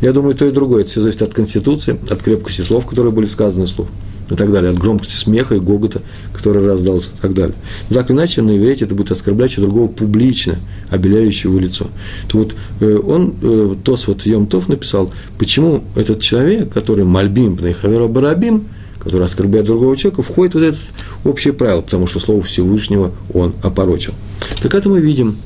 [0.00, 0.82] Я думаю, то и другое.
[0.82, 3.88] Это все зависит от Конституции, от крепкости слов, которые были сказаны слов
[4.30, 6.02] и так далее, от громкости смеха и гогота,
[6.34, 7.54] который раздался и так далее.
[7.88, 10.56] Но так иначе, на иврите это будет оскорблять другого публично,
[10.90, 11.88] обеляющего лицо.
[12.28, 18.06] То вот э, он, э, Тос вот Йом написал, почему этот человек, который Мальбим, Пнейхавера
[18.06, 20.78] Барабим, который оскорбляет другого человека, входит в это
[21.24, 24.14] общее правило, потому что Слово Всевышнего он опорочил.
[24.62, 25.36] Так это мы видим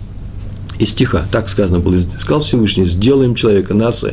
[0.79, 4.05] из стиха, так сказано было, сказал Всевышний, сделаем человека, нас,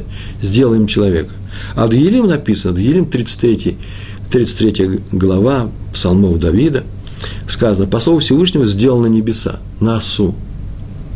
[0.41, 1.31] сделаем человека.
[1.75, 3.77] А в Елим написано, в Елим 33,
[4.31, 6.83] 33 глава псалмов Давида,
[7.47, 10.35] сказано, по слову Всевышнего сделано небеса, на осу.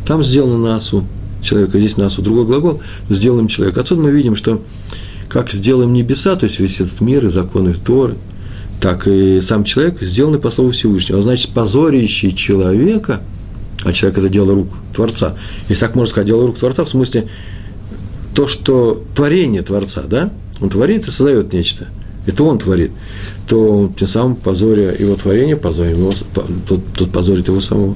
[0.08, 1.06] Там сделано на осу
[1.41, 3.82] человека, здесь на осу другой глагол, сделаем человека.
[3.82, 4.63] Отсюда мы видим, что
[5.30, 8.15] как сделаем небеса, то есть весь этот мир и законы Торы,
[8.82, 11.19] так и сам человек сделаны по слову Всевышнего.
[11.19, 13.21] А значит, позорящий человека,
[13.84, 15.36] а человек– это дело рук Творца,
[15.69, 17.30] если так можно сказать, дело рук Творца, в смысле
[18.34, 21.88] то, что творение Творца, да, он творит и создает нечто,
[22.25, 22.91] это он творит,
[23.47, 26.12] то тем самым позоря его творение, позорим его,
[26.67, 27.95] тот, тот позорит его самого.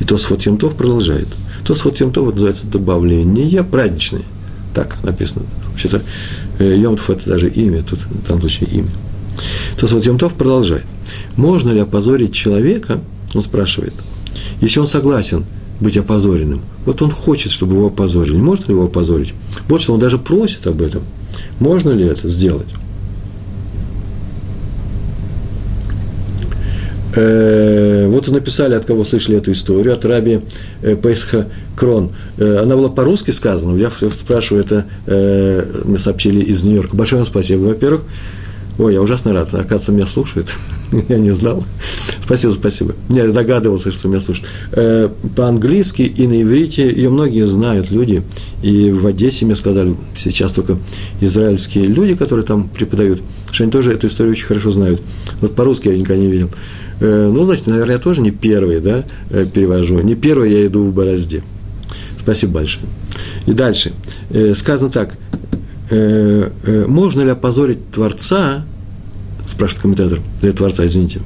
[0.00, 1.28] И то с Йомтов продолжает.
[1.64, 4.22] То с Йомтов называется добавление праздничное.
[4.74, 5.44] Так написано.
[5.70, 6.02] Вообще-то
[6.58, 8.90] э, Йомтов– это даже имя, тут в данном случае имя.
[9.76, 10.84] То есть Йомтов продолжает.
[11.36, 13.00] Можно ли опозорить человека,
[13.34, 13.94] он спрашивает,
[14.60, 15.44] если он согласен
[15.80, 19.34] быть опозоренным, вот он хочет, чтобы его опозорили, можно ли его опозорить?
[19.68, 21.02] Больше он даже просит об этом.
[21.60, 22.68] Можно ли это сделать?
[27.16, 30.40] Э, вот написали, от кого слышали эту историю, от раби
[30.82, 32.12] э, Песха Крон.
[32.36, 34.86] Э, она была по-русски сказана, я спрашиваю, это
[35.84, 36.94] мне сообщили из Нью-Йорка.
[36.94, 38.02] Большое вам спасибо, во-первых.
[38.78, 39.48] Ой, я ужасно рад.
[39.54, 40.50] Оказывается, меня слушают.
[41.08, 41.64] я не знал.
[42.22, 42.94] Спасибо, спасибо.
[43.08, 44.46] Я догадывался, что меня слушают.
[45.34, 48.22] По-английски и на иврите ее многие знают люди.
[48.62, 50.76] И в Одессе мне сказали, сейчас только
[51.22, 55.00] израильские люди, которые там преподают, что они тоже эту историю очень хорошо знают.
[55.40, 56.50] Вот по-русски я никогда не видел.
[57.00, 60.00] Э, ну, значит, наверное, я тоже не первый, да, э, перевожу.
[60.00, 61.42] Не первый я иду в борозде.
[62.20, 62.86] Спасибо большое.
[63.46, 63.92] И дальше.
[64.54, 65.16] Сказано так–
[65.90, 68.64] э, э, можно ли опозорить Творца,
[69.48, 71.20] спрашивает комментатор, для Творца, извините,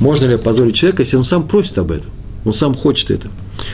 [0.00, 2.10] можно ли опозорить человека, если он сам просит об этом,
[2.44, 3.28] он сам хочет это.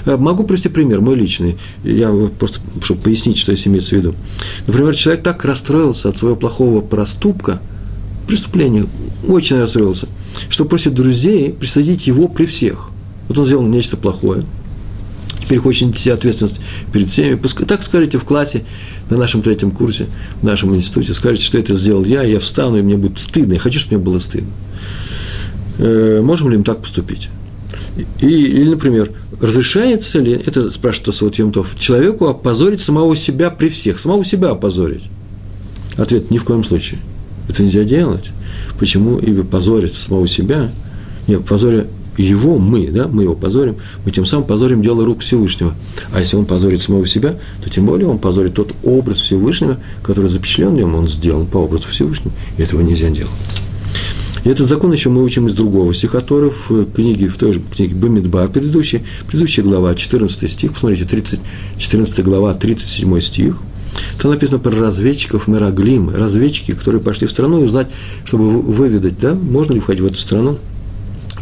[0.06, 4.14] Э, могу привести пример, мой личный, я просто, чтобы пояснить, что здесь имеется в виду.
[4.66, 7.60] Например, человек так расстроился от своего плохого проступка,
[8.30, 8.84] преступления,
[9.26, 10.08] очень расстроился,
[10.48, 12.90] что просит друзей присадить его при всех.
[13.28, 14.44] Вот он сделал нечто плохое–
[15.50, 16.60] теперь хочет нести ответственность
[16.92, 17.34] перед всеми.
[17.34, 18.64] Пускай, так скажите в классе,
[19.10, 20.06] на нашем третьем курсе,
[20.40, 23.54] в нашем институте, скажите, что это сделал я, я встану, и мне будет стыдно.
[23.54, 24.52] Я хочу, чтобы мне было стыдно.
[25.78, 27.30] Э, можем ли им так поступить?
[28.20, 33.98] И, или, например, разрешается ли, это спрашивает Тосфот Емтов, человеку опозорить самого себя при всех,
[33.98, 35.02] самого себя опозорить?
[35.96, 37.00] Ответ– ни в коем случае.
[37.50, 38.30] Это нельзя делать.
[38.78, 39.18] Почему?
[39.18, 40.70] Ибо позорить самого себя,
[41.26, 45.74] нет, позоря его мы, да, мы его позорим, мы тем самым позорим дело рук Всевышнего.
[46.12, 50.30] А если он позорит самого себя, то тем более он позорит тот образ Всевышнего, который
[50.30, 53.32] запечатлен в нем, он сделан по образу Всевышнего, и этого нельзя делать.
[54.44, 57.60] И этот закон еще мы учим из другого стиха Торы в книге, в той же
[57.60, 61.40] книге Бамидбар, предыдущая, предыдущая глава, 14 стих, посмотрите, 30,
[61.78, 63.56] 14 глава, 37 стих,
[64.20, 67.88] там написано про разведчиков Мираглим, разведчики, которые пошли в страну и узнать,
[68.24, 70.58] чтобы выведать, да, можно ли входить в эту страну–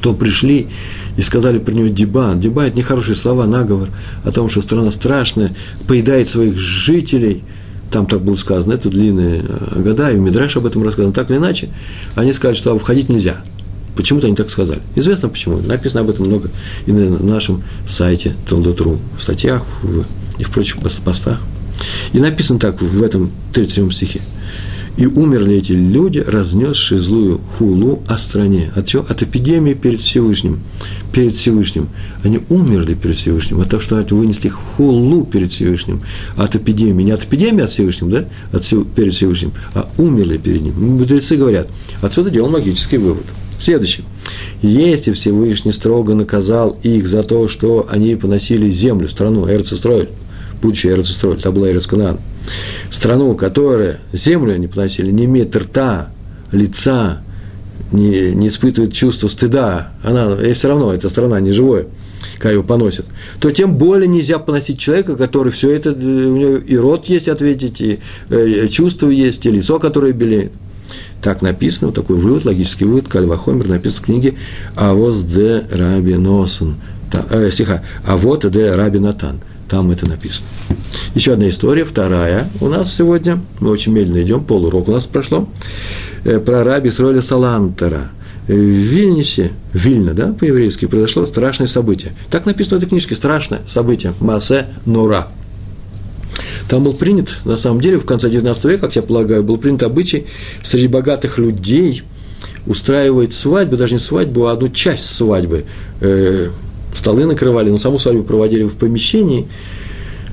[0.00, 0.68] то пришли
[1.16, 2.34] и сказали про него деба.
[2.34, 3.88] Деба– это нехорошие слова, наговор
[4.24, 5.54] о том, что страна страшная,
[5.86, 7.42] поедает своих жителей.
[7.90, 11.14] Там так было сказано, это длинные э, года, и в Мидраш об этом рассказано.
[11.14, 11.70] Так или иначе,
[12.14, 13.38] они сказали, что входить нельзя.
[13.96, 14.80] Почему-то они так сказали.
[14.94, 15.56] Известно почему.
[15.58, 16.50] Написано об этом много
[16.86, 19.64] и на нашем сайте Толдотру, в статьях
[20.38, 21.40] и в прочих постах.
[22.12, 24.20] И написано так в этом 37 стихе.
[24.98, 28.72] И умерли эти люди, разнесшие злую хулу о стране.
[28.74, 29.06] От чего?
[29.08, 30.58] От эпидемии перед Всевышним.
[31.12, 31.88] Перед Всевышним.
[32.24, 33.60] Они умерли перед Всевышним.
[33.60, 36.02] От того, что вынесли хулу перед Всевышним.
[36.36, 37.04] От эпидемии.
[37.04, 38.24] Не от эпидемии от Всевышним, да?
[38.52, 39.52] От, перед Всевышним.
[39.72, 40.74] А умерли перед ним.
[40.74, 41.68] Мудрецы говорят.
[42.02, 43.24] Отсюда делал логический вывод.
[43.60, 44.02] Следующий.
[44.62, 50.08] Если Всевышний строго наказал их за то, что они поносили землю, страну, Эрцестроиль,
[50.60, 52.18] будущее Эрцестроиль, это была Эрцканан,
[52.90, 56.10] страну, которая землю они поносили, не имеет рта,
[56.52, 57.22] лица,
[57.92, 61.86] не, не испытывает чувство стыда, она, и все равно эта страна не живое,
[62.38, 63.06] когда его поносят,
[63.40, 67.80] то тем более нельзя поносить человека, который все это, у него и рот есть ответить,
[67.80, 70.52] и э, чувство есть, и лицо, которое белеет.
[71.22, 74.34] Так написано, вот такой вывод, логический вывод, Кальвахомер написан в книге
[74.76, 76.76] «Авоз де Раби Носон»,
[77.12, 79.40] э, стиха «Авот де Раби Натан».
[79.68, 80.46] Там это написано.
[81.14, 83.42] Еще одна история, вторая у нас сегодня.
[83.60, 85.48] Мы очень медленно идем, полурок у нас прошло.
[86.24, 88.10] Э, про раби Сроля Салантера.
[88.46, 92.12] В Вильнисе, Вильна, да, по-еврейски, произошло страшное событие.
[92.30, 94.14] Так написано в этой книжке, страшное событие.
[94.20, 95.28] Масе Нура.
[96.70, 99.82] Там был принят, на самом деле, в конце XIX века, как я полагаю, был принят
[99.82, 100.26] обычай
[100.64, 102.04] среди богатых людей
[102.66, 105.64] устраивать свадьбу, даже не свадьбу, а одну часть свадьбы.
[106.00, 106.50] Э,
[106.94, 109.48] столы накрывали, но саму свадьбу проводили в помещении,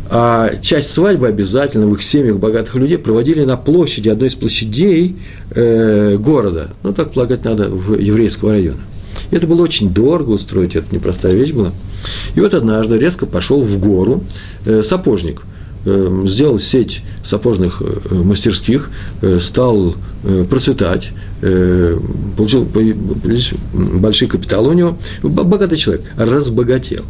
[0.08, 5.18] А часть свадьбы обязательно в их семьях богатых людей проводили на площади, одной из площадей
[5.52, 6.70] э, города.
[6.84, 8.82] Ну, так полагать надо, в еврейского района.
[9.32, 11.72] И это было очень дорого устроить, это непростая вещь была.
[12.36, 14.24] И вот однажды резко пошел в гору
[14.66, 15.42] э, сапожник–
[15.86, 18.90] сделал сеть сапожных э, мастерских,
[19.22, 19.96] э, стал
[20.50, 22.68] процветать, получил
[23.74, 27.04] большой капитал у него, богатый человек, разбогател.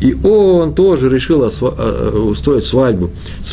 [0.00, 3.10] И он тоже решил устроить свадьбу
[3.42, 3.46] в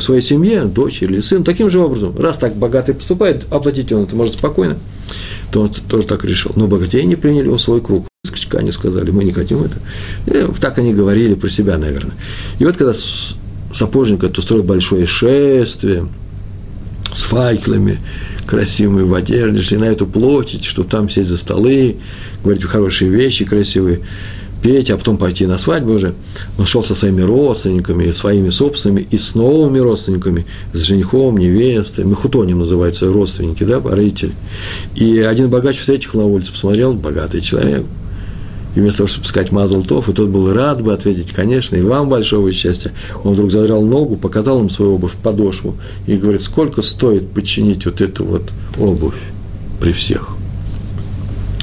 [0.00, 2.18] своей, семье, дочери или сын, таким же образом.
[2.18, 4.78] Раз так богатый поступает, оплатить он это может спокойно,
[5.52, 6.52] то он тоже так решил.
[6.56, 8.06] Но богатеи не приняли его в свой круг.
[8.52, 9.76] Они сказали, мы не хотим это.
[10.26, 12.14] И так они говорили про себя, наверное.
[12.58, 12.94] И вот когда
[13.74, 16.08] сапожник это устроил большое шествие
[17.12, 17.98] с факелами,
[18.46, 21.96] красивыми в одежде, шли на эту площадь, чтобы там сесть за столы,
[22.42, 24.00] говорить хорошие вещи, красивые,
[24.62, 26.14] петь, а потом пойти на свадьбу уже.
[26.58, 32.60] Он шел со своими родственниками, своими собственными и с новыми родственниками, с женихом, невестой, мехутоним
[32.60, 34.32] называются родственники, да, родители.
[34.94, 37.84] И один богач встретил на улице, посмотрел, богатый человек–
[38.74, 42.08] и вместо того, чтобы сказать Мазлтов, и тот был рад бы ответить, конечно, и вам
[42.08, 47.30] большого счастья, он вдруг задрал ногу, показал им свою обувь, подошву, и говорит, сколько стоит
[47.30, 49.14] починить вот эту вот обувь
[49.80, 50.30] при всех.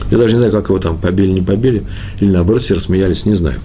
[0.09, 1.83] Я даже не знаю, как его там побили, не побили,
[2.19, 3.59] или наоборот все рассмеялись, не знаю.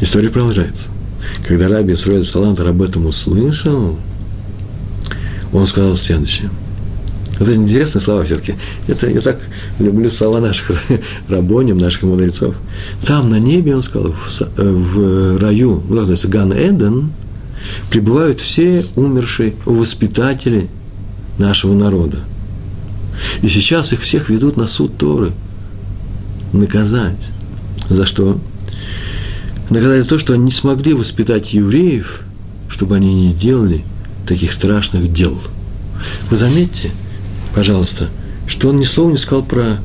[0.00, 0.90] История продолжается.
[1.46, 3.96] Когда Раби Исраиль Салантер об этом услышал,
[5.52, 6.50] он сказал следующее–
[7.42, 8.54] вот это интересные слова все-таки.
[8.86, 9.40] Это я так
[9.80, 10.80] люблю слова наших
[11.28, 12.54] рабоним, наших мудрецов.
[13.04, 17.10] Там на небе, он сказал, в, э, в раю, как называется, Ган Эден,
[17.90, 20.68] пребывают все умершие воспитатели
[21.38, 22.20] нашего народа.
[23.42, 25.32] И сейчас их всех ведут на суд Торы.
[26.52, 27.28] Наказать.
[27.88, 28.38] За что?
[29.68, 32.20] Наказать за то, что они не смогли воспитать евреев,
[32.68, 33.84] чтобы они не делали
[34.28, 35.40] таких страшных дел.
[36.30, 36.92] Вы заметьте,
[37.54, 38.08] пожалуйста,
[38.46, 39.78] что он ни слова не сказал про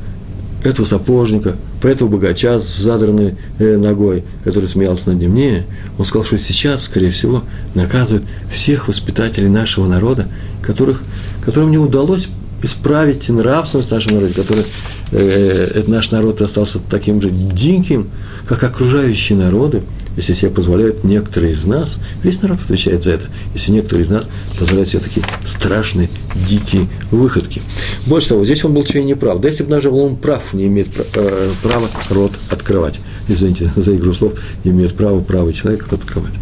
[0.64, 5.34] этого сапожника, про этого богача с задранной э, ногой, который смеялся над ним.
[5.34, 10.28] Не, он сказал, что сейчас, скорее всего, наказывают всех воспитателей нашего народа,
[10.62, 11.02] которых,
[11.44, 12.28] которым не удалось
[12.62, 14.64] исправить нравственность нашего народа, который
[15.12, 18.08] э, э, наш народ остался таким же диким,
[18.46, 19.82] как окружающие народы,
[20.18, 24.28] если себе позволяют некоторые из нас, весь народ отвечает за это, если некоторые из нас
[24.58, 26.10] позволяют себе такие страшные,
[26.48, 27.62] дикие выходки.
[28.04, 29.40] Больше того, здесь он был чей неправ.
[29.40, 32.98] Да если бы даже он прав, не имеет э, права рот открывать.
[33.28, 36.32] Извините за игру слов, не имеет права правый человек открывать.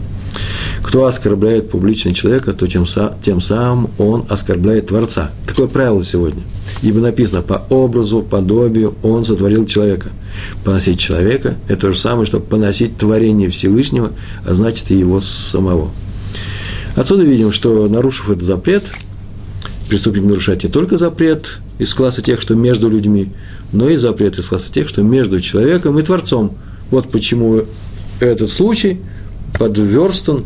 [0.83, 2.85] Кто оскорбляет публично человека, то тем,
[3.23, 5.31] тем самым он оскорбляет Творца.
[5.47, 6.43] Такое правило сегодня.
[6.83, 10.11] Ибо написано, по образу, подобию он сотворил человека.
[10.65, 14.13] Поносить человека– это то же самое, что поносить творение Всевышнего,
[14.45, 15.91] а значит и его самого.
[16.95, 18.85] Отсюда видим, что, нарушив этот запрет,
[19.89, 23.33] преступник нарушает не только запрет из класса тех, что между людьми,
[23.73, 26.57] но и запрет из класса тех, что между человеком и Творцом.
[26.91, 27.63] Вот почему
[28.21, 29.01] этот случай
[29.59, 30.45] подверстан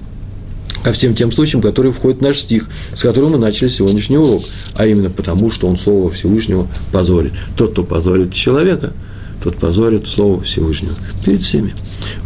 [0.82, 4.42] ко всем тем случаям, которые входят в наш стих, с которым мы начали сегодняшний урок,
[4.74, 7.32] а именно потому, что он Слово Всевышнего позорит.
[7.56, 8.92] Тот, кто позорит человека,
[9.42, 10.94] тот позорит Слово Всевышнего
[11.24, 11.74] перед всеми.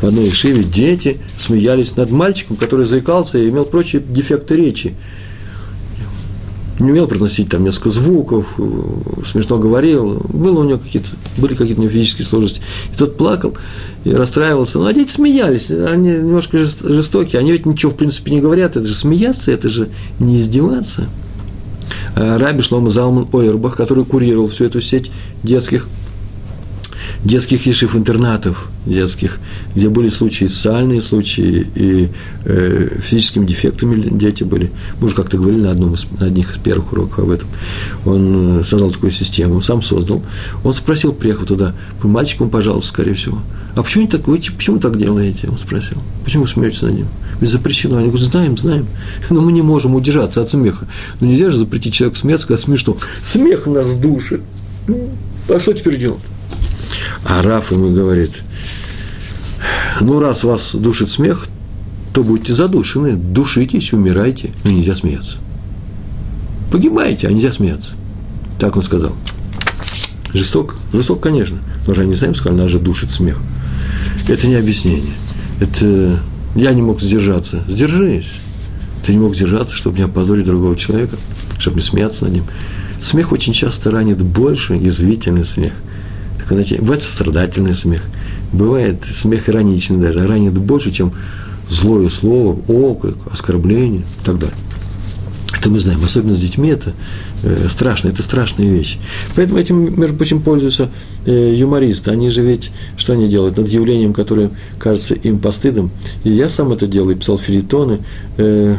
[0.00, 4.94] В одной Ишиве дети смеялись над мальчиком, который заикался и имел прочие дефекты речи
[6.80, 8.82] не умел произносить там несколько звуков, э,
[9.26, 12.60] смешно говорил, было у него какие-то, были какие-то у него физические сложности.
[12.92, 13.54] И тот плакал
[14.04, 14.78] и расстраивался.
[14.78, 18.86] Ну, а дети смеялись, они немножко жестокие, они ведь ничего, в принципе, не говорят, это
[18.86, 21.08] же смеяться, это же не издеваться.
[22.16, 25.10] А Раби Шлома Залман Ойербах, который курировал всю эту сеть
[25.42, 25.88] детских
[27.24, 29.38] детских ешив-интернатов детских,
[29.74, 32.08] где были случаи социальные случаи и
[32.44, 34.70] э, физическими дефектами дети были.
[35.00, 37.48] Мы уже как-то говорили на, одном из, на одних из первых уроков об этом.
[38.04, 40.22] Он э, создал такую систему, сам создал.
[40.62, 43.38] Он спросил, приехал туда, мальчиком, пожалуйста, скорее всего.
[43.74, 45.48] А почему, так, вы, почему так делаете?
[45.48, 45.96] Он спросил.
[46.24, 47.08] Почему вы смеетесь над ним?
[47.40, 47.96] Ведь запрещено.
[47.96, 48.86] Они говорят, знаем, знаем.
[49.30, 50.86] Но мы не можем удержаться от смеха.
[51.20, 52.98] Но нельзя же запретить человеку смеяться, когда смешно.
[53.24, 54.42] Смех нас душит.
[55.48, 56.20] А что теперь делать?
[57.24, 58.32] А Раф ему говорит,
[60.00, 61.46] ну, раз вас душит смех,
[62.12, 65.36] то будьте задушены, душитесь, умирайте, но нельзя смеяться.
[66.70, 67.92] Погибайте, а нельзя смеяться.
[68.58, 69.12] Так он сказал.
[70.32, 73.38] Жесток, жесток, конечно, но же они сами сказали, нас же душит смех.
[74.28, 75.12] Это не объяснение.
[75.60, 76.20] Это
[76.56, 77.62] я не мог сдержаться.
[77.68, 78.30] Сдержись.
[79.04, 81.16] Ты не мог сдержаться, чтобы не опозорить другого человека,
[81.58, 82.44] чтобы не смеяться над ним.
[83.00, 85.72] Смех очень часто ранит больше, язвительный смех–
[86.46, 88.02] знаете, бывает сострадательный смех,
[88.52, 91.12] бывает смех ироничный даже, ранит больше, чем
[91.68, 94.56] злое слово, окрик, оскорбление и так далее.
[95.56, 96.92] Это мы знаем, особенно с детьми это
[97.42, 98.98] э, страшно, это страшная вещь.
[99.34, 100.90] Поэтому этим, между прочим, пользуются
[101.24, 102.10] э, юмористы.
[102.10, 103.56] Они же ведь, что они делают?
[103.56, 105.90] Над явлением, которое кажется им постыдом.
[106.24, 108.00] И я сам это делаю, писал филитоны,
[108.36, 108.76] э,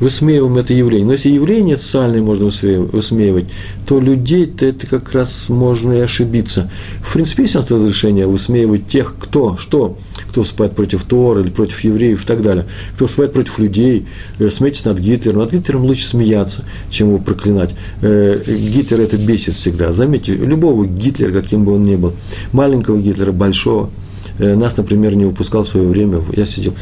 [0.00, 1.06] высмеиваем это явление.
[1.06, 3.46] Но если явление социальное можно высмеивать,
[3.86, 6.70] то людей-то это как раз можно и ошибиться.
[7.02, 11.50] В принципе, есть у нас разрешение высмеивать тех, кто, что, кто выступает против Тора или
[11.50, 14.06] против евреев и так далее, кто выступает против людей,
[14.38, 15.40] э, смейтесь над Гитлером.
[15.40, 17.70] Над Гитлером лучше смеяться, чем его проклинать.
[18.02, 19.92] Э, Гитлер это бесит всегда.
[19.92, 22.14] Заметьте, любого Гитлера, каким бы он ни был,
[22.52, 23.90] маленького Гитлера, большого–
[24.38, 26.74] нас, например, не выпускал в свое время, я сидел,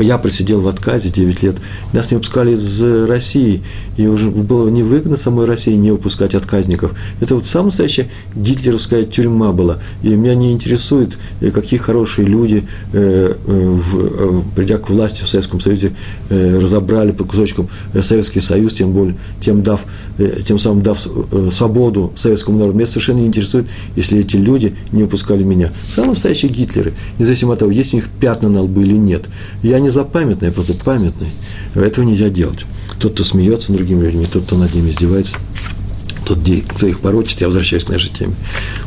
[0.00, 1.56] я просидел в отказе 9 лет,
[1.92, 3.62] нас не выпускали из России,
[3.96, 6.94] и уже было невыгодно самой России не выпускать отказников.
[7.20, 12.66] Это вот самая настоящая гитлеровская тюрьма была, и меня не интересует, э, какие хорошие люди,
[12.92, 13.34] э,
[14.54, 15.92] придя к власти в Советском Союзе,
[16.28, 17.68] разобрали по кусочкам
[18.00, 19.84] Советский Союз, тем более, тем, дав,
[20.46, 20.98] тем самым дав
[21.50, 22.76] свободу советскому народу.
[22.76, 25.72] Меня совершенно не интересует, если эти люди не выпускали меня.
[25.94, 29.28] Самые настоящие Гитлеры веры, независимо от того, есть у них пятна на лбу или нет.
[29.62, 31.30] Я не запамятный, я просто памятный.
[31.74, 32.66] Этого нельзя делать.
[32.98, 35.36] Тот, кто смеется над другими людьми, тот, кто над ними издевается,
[36.24, 36.38] тот,
[36.68, 38.34] кто их порочит, я возвращаюсь к нашей теме.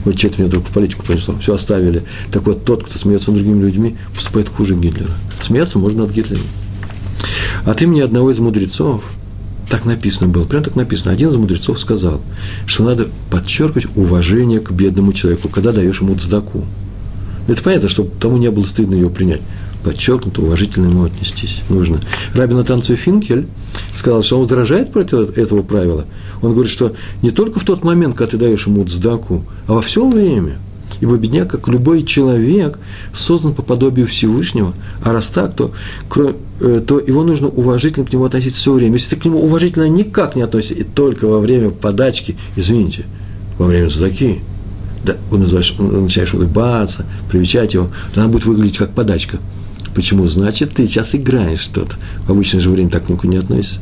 [0.06, 2.04] Вот что-то меня вдруг в политику понесло, все оставили.
[2.32, 5.12] Так вот, тот, кто смеется над другими людьми, поступает хуже Гитлера.
[5.42, 6.46] Смеяться можно над Гитлером.
[7.66, 9.04] От имени одного из мудрецов,
[9.70, 12.22] так написано было, прям так написано, один из мудрецов сказал,
[12.66, 16.66] что надо подчеркивать уважение к бедному человеку, когда даешь ему цдаку.
[17.48, 19.42] Это понятно, чтобы тому не было стыдно ее принять.
[19.84, 22.00] Подчеркнуто, уважительно ему отнестись нужно.
[22.34, 23.48] Рабин Атанцию Финкель
[23.94, 26.06] сказал, что он возражает против этого правила.
[26.42, 29.82] Он говорит, что не только в тот момент, когда ты даешь ему цдаку, а во
[29.82, 30.58] все время.
[31.02, 32.80] Ибо бедняк, как любой человек,
[33.14, 34.74] создан по подобию Всевышнего.
[35.04, 35.74] А раз так, то,
[36.62, 38.94] э, то его нужно уважительно к нему относиться все время.
[38.94, 43.06] Если ты к нему уважительно никак не относишься, и только во время подачки, извините,
[43.58, 44.42] во время цдаки,
[45.04, 49.40] да, начинаешь улыбаться, привечать его, то она будет выглядеть как подачка.
[49.94, 50.26] Почему?
[50.26, 51.96] Значит, ты сейчас играешь что-то.
[52.26, 53.80] В обычное же время так никуда не относится.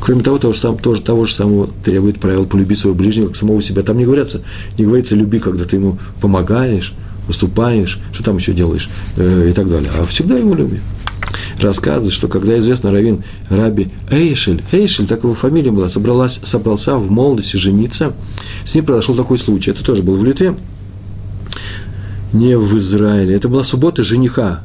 [0.00, 3.36] Кроме того, того же, сам, тоже, того же самого требует правил полюби своего ближнего, как
[3.36, 3.82] самого себя.
[3.82, 4.42] Там не говорится,
[4.78, 6.94] не говорится люби, когда ты ему помогаешь,
[7.26, 9.90] выступаешь, что там еще делаешь э, и так далее.
[9.98, 10.80] А всегда его люби.
[11.60, 17.10] Рассказывает, что когда известно Равин Раби Эйшель, Эйшель, так его фамилия была, собралась, собрался в
[17.10, 18.14] молодости жениться,
[18.64, 19.70] с ним произошел такой случай.
[19.70, 20.56] Это тоже было в Литве,
[22.32, 23.34] не в Израиле.
[23.34, 24.62] Это была суббота жениха,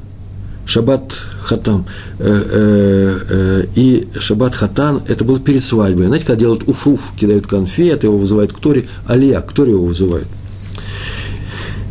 [0.66, 1.86] Шаббат Хатам
[2.18, 6.08] э, э, э, и Шаббат Хатан, это было перед свадьбой.
[6.08, 10.28] Знаете, когда делают уфруф, кидают конфеты, его вызывают к Торе, Алия, к Торе его вызывают.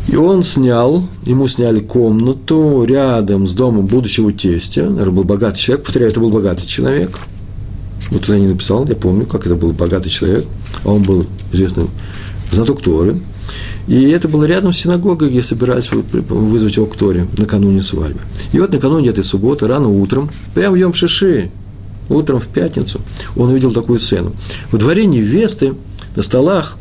[0.09, 5.85] И он снял, ему сняли комнату рядом с домом будущего тестя, наверное, был богатый человек,
[5.85, 7.19] повторяю, это был богатый человек.
[8.11, 10.45] Вот туда не написал, я помню, как это был богатый человек,
[10.85, 11.89] а он был известным
[12.53, 13.19] знаток Торы.
[13.87, 18.21] И это было рядом с синагогой, где собирались вызвать его к Торе накануне свадьбы.
[18.53, 21.51] И вот накануне этой субботы, рано утром, прямо в Йом Шиши,
[22.09, 23.01] утром в пятницу,
[23.37, 24.33] он увидел такую сцену.
[24.71, 25.75] В дворе невесты
[26.17, 26.77] на столах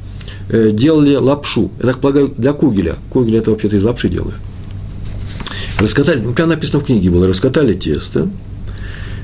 [0.49, 1.71] делали лапшу.
[1.79, 2.95] Я так полагаю, для кугеля.
[3.09, 4.35] Кугель это вообще-то из лапши делают.
[5.79, 8.29] Раскатали, ну, прямо написано в книге было, раскатали тесто,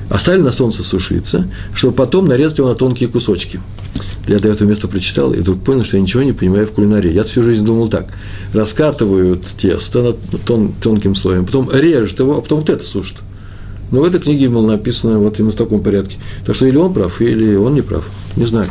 [0.08, 3.60] оставили на солнце сушиться, чтобы потом нарезать его на тонкие кусочки.
[4.26, 7.12] Я до этого места прочитал и вдруг понял, что я ничего не понимаю в кулинарии.
[7.12, 8.08] Я всю жизнь думал так.
[8.52, 13.18] Раскатывают тесто тон, тонким слоем, потом режут его, а потом вот это сушат.
[13.90, 16.18] Но в этой книге было написано вот именно в таком порядке.
[16.46, 18.08] Так что или он прав, или он не прав.
[18.36, 18.68] Не знаю.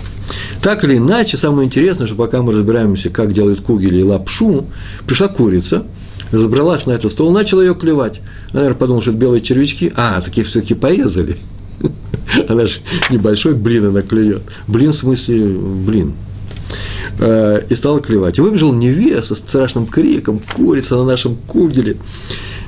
[0.61, 4.65] Так или иначе, самое интересное, что пока мы разбираемся, как делают кугели и лапшу,
[5.07, 5.85] пришла курица,
[6.31, 8.21] разобралась на этот стол, начала ее клевать.
[8.53, 9.91] Наверное, подумал, что это белые червячки.
[9.95, 11.37] А, такие все-таки порезали.
[12.47, 14.41] Она же небольшой блин она клюет.
[14.67, 16.13] Блин в смысле блин.
[17.19, 18.37] Э, и стала клевать.
[18.37, 21.97] И выбежал невеста со страшным криком, курица на нашем кугеле.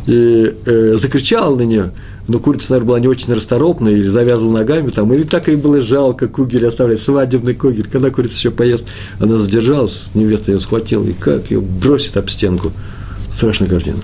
[0.08, 1.91] И э, закричал на нее–
[2.28, 5.82] но курица, наверное, была не очень расторопная, или завязывала ногами там, или так и было
[5.82, 7.88] жалко кугель оставлять, свадебный кугель.
[7.91, 8.86] Когда курица еще поест,
[9.20, 12.72] она задержалась, невеста ее схватила, и как ее бросит об стенку.
[13.36, 13.97] Страшная картина.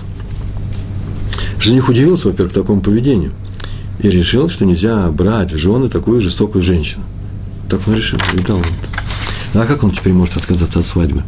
[1.60, 3.32] Жених удивился, во-первых, такому поведению,
[4.00, 7.04] и решил, что нельзя брать в жены такую жестокую женщину.
[7.70, 8.64] Так он решил, и дал он.
[9.54, 11.22] А как он теперь может отказаться от свадьбы?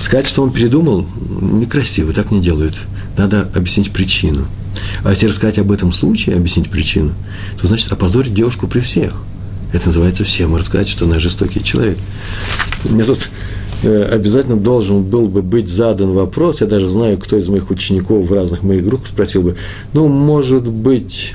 [0.00, 1.06] Сказать, что он передумал,
[1.40, 2.74] некрасиво, так не делают.
[3.18, 4.46] Надо объяснить причину–
[5.04, 7.14] а если рассказать об этом случае, объяснить причину,
[7.60, 9.14] то значит опозорить девушку при всех.
[9.72, 11.98] Это называется всем рассказать, что она жестокий человек.
[12.88, 13.28] Меня тут
[13.82, 18.26] э, обязательно должен был бы быть задан вопрос, я даже знаю, кто из моих учеников
[18.26, 19.56] в разных моих группах спросил бы,
[19.92, 21.34] ну, может быть,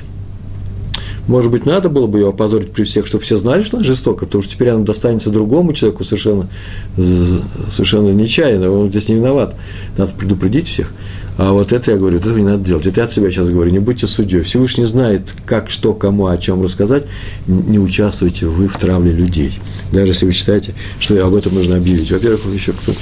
[1.28, 4.26] может быть, надо было бы ее опозорить при всех, чтобы все знали, что она жестока,
[4.26, 6.48] потому что теперь она достанется другому человеку совершенно,
[6.96, 9.54] совершенно нечаянно, он здесь не виноват.
[9.96, 10.92] Надо предупредить всех.
[11.36, 12.86] А вот это я говорю, этого не надо делать.
[12.86, 14.42] Это я от себя сейчас говорю, не будьте судьей.
[14.42, 17.06] Всевышний знает, как, что, кому, о чем рассказать.
[17.46, 19.58] Не участвуйте вы в травле людей.
[19.92, 22.10] Даже если вы считаете, что об этом нужно объявить.
[22.12, 22.94] Во-первых, еще кто,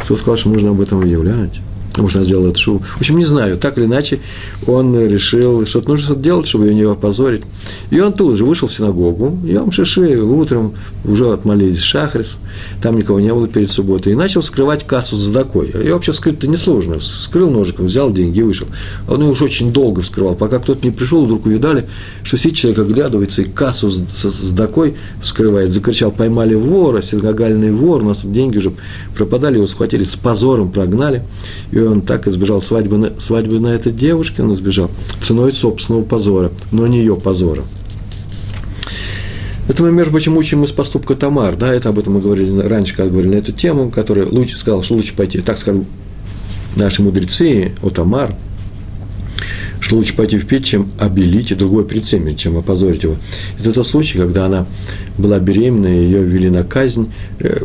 [0.00, 1.60] кто сказал, что нужно об этом объявлять.
[2.02, 2.80] Может, она сделала это шоу.
[2.80, 4.20] В общем, не знаю, так или иначе,
[4.66, 7.42] он решил, что нужно что-то делать, чтобы ее не опозорить.
[7.90, 10.74] И он тут же вышел в синагогу, Йом Шиши, утром
[11.04, 12.38] уже отмолились Шахрис,
[12.82, 15.70] там никого не было перед субботой, и начал скрывать кассу с докой.
[15.70, 17.00] И вообще скрыть-то несложно.
[17.00, 18.66] Скрыл ножиком, взял деньги и вышел.
[19.08, 21.88] Он ее уж очень долго вскрывал, пока кто-то не пришел, вдруг увидали,
[22.22, 25.72] что сидит человек, оглядывается и кассу с, с, докой вскрывает.
[25.72, 28.72] Закричал, поймали вора, синагогальный вор, у нас деньги уже
[29.16, 31.22] пропадали, его схватили, с позором прогнали.
[31.72, 36.52] И он так избежал свадьбы на, свадьбы на этой девушке, он избежал ценой собственного позора,
[36.70, 37.64] но не ее позора.
[39.68, 42.96] Это мы, между прочим, учим из поступка Тамар, да, это об этом мы говорили раньше,
[42.96, 45.84] когда говорили на эту тему, которая лучше сказал, что лучше пойти, так сказали
[46.74, 48.34] наши мудрецы о Тамар,
[49.80, 53.16] что лучше пойти в печь, чем обелить и другой прицемить, чем опозорить его.
[53.60, 54.66] Это тот случай, когда она
[55.16, 57.10] была беременна, ее ввели на казнь.
[57.38, 57.62] Э,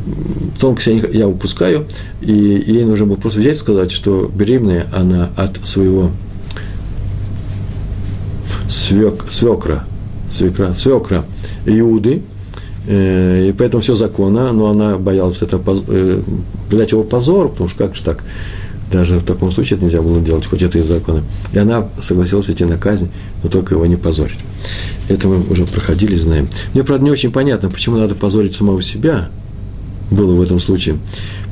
[0.60, 1.88] тонкость я упускаю,
[2.22, 6.12] и ей нужно было просто взять и сказать, что беременная она от своего
[8.68, 9.86] свек, свекра,
[10.30, 11.26] свекра, свекра
[11.66, 12.24] Иуды,
[12.88, 16.22] э, и поэтому все законно, но она боялась это, э,
[16.70, 18.24] придать его позор, потому что как же так,
[18.92, 21.24] даже в таком случае это нельзя было делать, хоть это и законы.
[21.52, 23.10] И она согласилась идти на казнь,
[23.42, 24.38] но только его не позорить.
[25.10, 26.48] Это мы уже проходили, знаем.
[26.74, 29.30] Мне, правда, не очень понятно, почему надо позорить самого себя,
[30.12, 30.98] было в этом случае.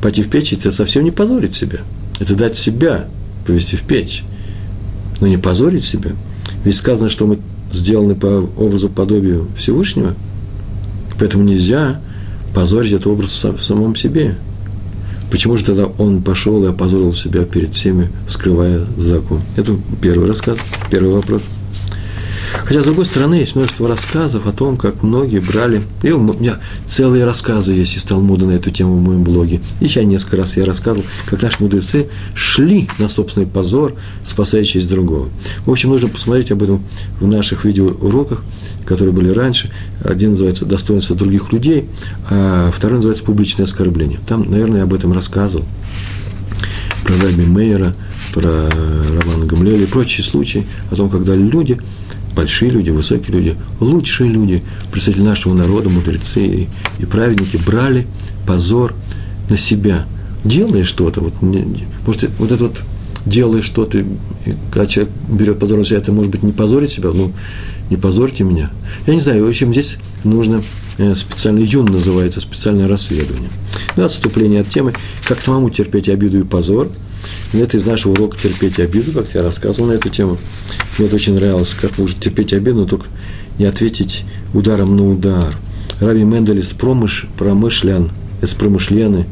[0.01, 1.79] Пойти в печь– это совсем не позорить себя.
[2.19, 3.07] Это дать себя
[3.47, 4.23] повести в печь.
[5.19, 6.11] Но не позорить себя.
[6.63, 7.39] Ведь сказано, что мы
[7.71, 10.15] сделаны по образу подобию Всевышнего,
[11.17, 12.01] поэтому нельзя
[12.53, 14.35] позорить этот образ в самом себе–
[15.31, 19.41] Почему же тогда он пошел и опозорил себя перед всеми, скрывая закон?
[19.55, 20.57] Это первый рассказ,
[20.89, 21.43] первый вопрос–
[22.65, 25.81] Хотя, с другой стороны, есть множество рассказов о том, как многие брали...
[26.03, 29.61] И у меня целые рассказы есть из Талмуда на эту тему в моем блоге.
[29.79, 33.95] Еще несколько раз я рассказывал, как наши мудрецы шли на собственный позор,
[34.25, 35.29] спасая честь другого.
[35.65, 36.83] В общем, нужно посмотреть об этом
[37.19, 38.43] в наших видеоуроках,
[38.85, 39.71] которые были раньше.
[40.03, 41.89] Один называется «Достоинство других людей»,
[42.29, 44.19] а второй называется «Публичное оскорбление».
[44.27, 45.65] Там, наверное, я об этом рассказывал.
[47.05, 47.95] Про Раби Мейера,
[48.33, 51.79] про Романа Гамлеля и прочие случаи о том, когда люди
[52.35, 56.67] большие люди, высокие люди, лучшие люди, представители нашего народа, мудрецы и,
[56.99, 58.07] и праведники брали
[58.47, 58.93] позор
[59.49, 60.05] на себя,
[60.43, 62.81] делая что-то, вот, может, вот это вот
[63.25, 64.03] делая что-то,
[64.71, 67.31] когда человек берет позор на себя, это может быть не позорить себя, ну,
[67.89, 68.71] не позорьте меня.
[69.05, 70.63] Я не знаю, в общем, здесь нужно
[70.97, 73.49] э, специальный юн называется, специальное расследование.
[73.97, 74.93] Ну, отступление от темы,
[75.27, 76.89] как самому терпеть обиду и позор–
[77.53, 80.37] это из нашего урока терпеть обиду, как я рассказывал на эту тему.
[80.97, 83.07] Мне это очень нравилось, как можно терпеть обиду, но только
[83.57, 85.55] не ответить ударом на удар.
[85.99, 88.11] Раби Менделис промыш, промышлян,
[88.41, 89.27] это промышлены.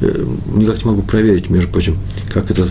[0.00, 0.24] Э,
[0.54, 1.98] никак не могу проверить, между прочим,
[2.32, 2.68] как это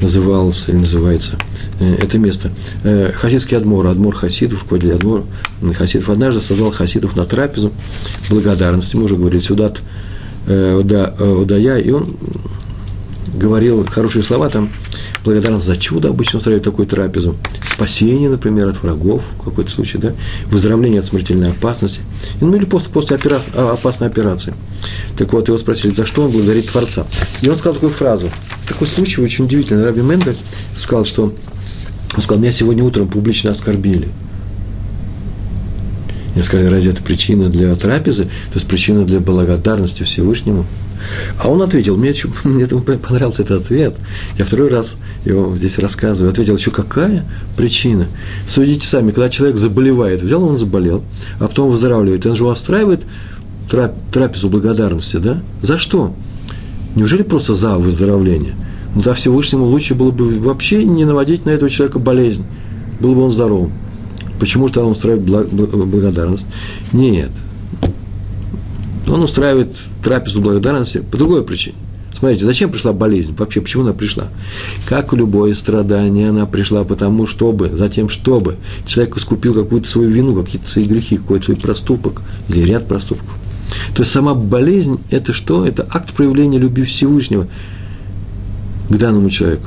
[0.00, 1.38] называлось или называется
[1.80, 2.50] э, это место.
[2.82, 5.24] Э, хасидский адмор, адмор хасидов, руководитель адмор
[5.74, 7.72] хасидов, однажды создал хасидов на трапезу
[8.30, 9.72] благодарности, мы уже говорили, сюда
[10.44, 12.16] Удая, и он
[13.32, 14.70] говорил хорошие слова, там,
[15.24, 20.12] благодарность за чудо, обычно устраивают такую трапезу, спасение, например, от врагов, в какой-то случай, да,
[20.46, 22.00] выздоровление от смертельной опасности,
[22.40, 24.54] ну или после, после операции, а, опасной операции.
[25.16, 27.06] Так вот, его спросили, за что он благодарит Творца.
[27.40, 28.30] И он сказал такую фразу,
[28.66, 29.84] такой случай очень удивительный.
[29.84, 30.36] Раби Мендель
[30.74, 31.34] сказал, что
[32.14, 34.08] он сказал, меня сегодня утром публично оскорбили.
[36.34, 38.24] Я сказал, разве это причина для трапезы?
[38.24, 40.66] То есть причина для благодарности Всевышнему?
[41.38, 43.94] А он ответил, мне, мне понравился этот ответ,
[44.38, 47.24] я второй раз его здесь рассказываю, ответил, еще какая
[47.56, 48.06] причина?
[48.48, 51.04] Судите сами, когда человек заболевает, взял он заболел,
[51.38, 53.02] а потом выздоравливает, он же устраивает
[54.12, 55.40] трапезу благодарности, да?
[55.62, 56.14] За что?
[56.94, 58.54] Неужели просто за выздоровление?
[58.94, 62.44] Ну, да, Всевышнему лучше было бы вообще не наводить на этого человека болезнь,
[63.00, 63.72] был бы он здоровым.
[64.38, 66.46] Почему же он устраивает благодарность?
[66.92, 67.30] Нет,
[69.12, 69.68] он устраивает
[70.02, 71.76] трапезу благодарности по другой причине.
[72.18, 73.34] Смотрите, зачем пришла болезнь?
[73.36, 74.28] Вообще, почему она пришла?
[74.88, 78.56] Как любое страдание, она пришла потому, чтобы, затем, чтобы
[78.86, 83.28] человек искупил какую-то свою вину, какие-то свои грехи, какой-то свой проступок или ряд проступков.
[83.94, 85.66] То есть сама болезнь– это что?
[85.66, 87.48] Это акт проявления любви Всевышнего
[88.88, 89.66] к данному человеку.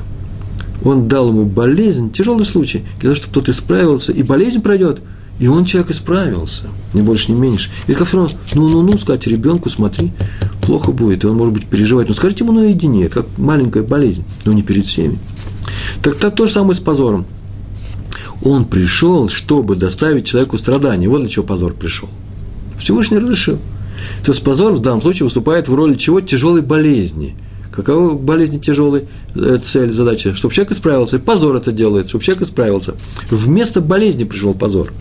[0.84, 5.02] Он дал ему болезнь, тяжелый случай, для того, чтобы тот исправился, и болезнь пройдет,
[5.40, 6.64] и он человек исправился,
[6.94, 7.70] ни больше, ни меньше.
[7.88, 10.14] И как равно, ну-ну-ну, сказать ребенку, смотри,
[10.62, 12.08] плохо будет, и он, может быть, переживать.
[12.08, 15.20] Ну, скажите ему наедине, это как маленькая болезнь, но не перед всеми.
[16.02, 17.26] Так, так то же самое с позором.
[18.44, 21.08] Он пришел, чтобы доставить человеку страдания.
[21.08, 22.10] Вот для чего позор пришел.
[22.78, 23.60] Всевышний разрешил.
[24.24, 26.22] То есть позор в данном случае выступает в роли чего?
[26.22, 27.36] Тяжелой болезни.
[27.76, 29.04] Какова болезнь тяжелая
[29.36, 30.34] э, цель, задача?
[30.34, 31.18] Чтобы человек исправился.
[31.18, 32.96] И позор это делает, чтобы человек исправился.
[33.30, 34.94] Вместо болезни пришел позор.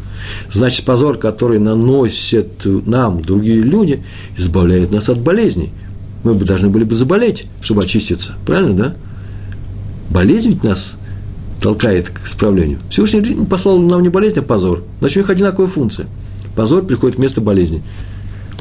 [0.51, 4.03] Значит, позор, который наносят нам другие люди,
[4.37, 5.72] избавляет нас от болезней.
[6.25, 8.35] Мы бы должны были бы заболеть, чтобы очиститься.
[8.47, 8.97] Правильно, да?
[10.11, 10.97] Болезнь ведь нас
[11.61, 12.79] толкает к исправлению.
[12.91, 14.83] Всевышний послал нам не болезнь, а позор.
[15.01, 16.07] Значит, у них одинаковая функция.
[16.57, 17.83] Позор приходит вместо болезни.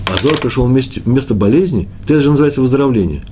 [0.06, 1.90] Позор пришел вместе, вместо болезни.
[2.04, 3.24] Это же называется выздоровление.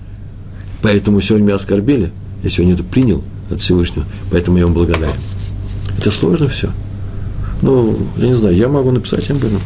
[0.81, 2.11] Поэтому сегодня меня оскорбили.
[2.43, 4.05] Я сегодня это принял от Всевышнего.
[4.31, 5.15] Поэтому я вам благодарен.
[5.97, 6.71] Это сложно все.
[7.61, 9.59] Ну, я не знаю, я могу написать об этом.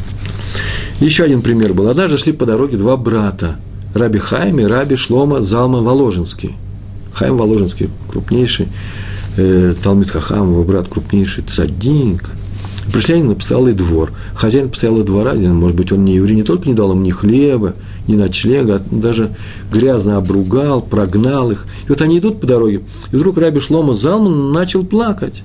[1.00, 1.88] Еще один пример был.
[1.88, 3.56] Однажды шли по дороге два брата.
[3.94, 6.54] Раби Хайм и Раби Шлома Залма Воложенский.
[7.14, 8.68] Хайм Воложенский, крупнейший
[9.38, 12.30] э, Талмит Хахам, его брат крупнейший цаддик.
[12.92, 14.12] Пришли они на постоялый двор.
[14.34, 17.74] Хозяин постоялого двора, может быть, он не еврей, не только не дал им ни хлеба,
[18.06, 19.34] ни ночлега, а даже
[19.72, 21.66] грязно обругал, прогнал их.
[21.86, 25.42] И вот они идут по дороге, и вдруг Раби Шлома Залман начал плакать.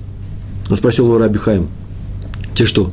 [0.70, 1.68] Он спросил его Раби Хайм,
[2.54, 2.92] те что,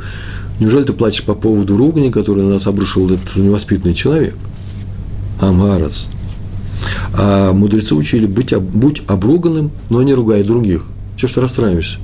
[0.59, 4.35] неужели ты плачешь по поводу ругани, который на нас обрушил этот невоспитанный человек?
[5.39, 6.07] Амгарас.
[7.13, 10.85] А мудрецы учили быть, будь обруганным, но не ругай других.
[11.17, 11.99] Все, что расстраиваешься.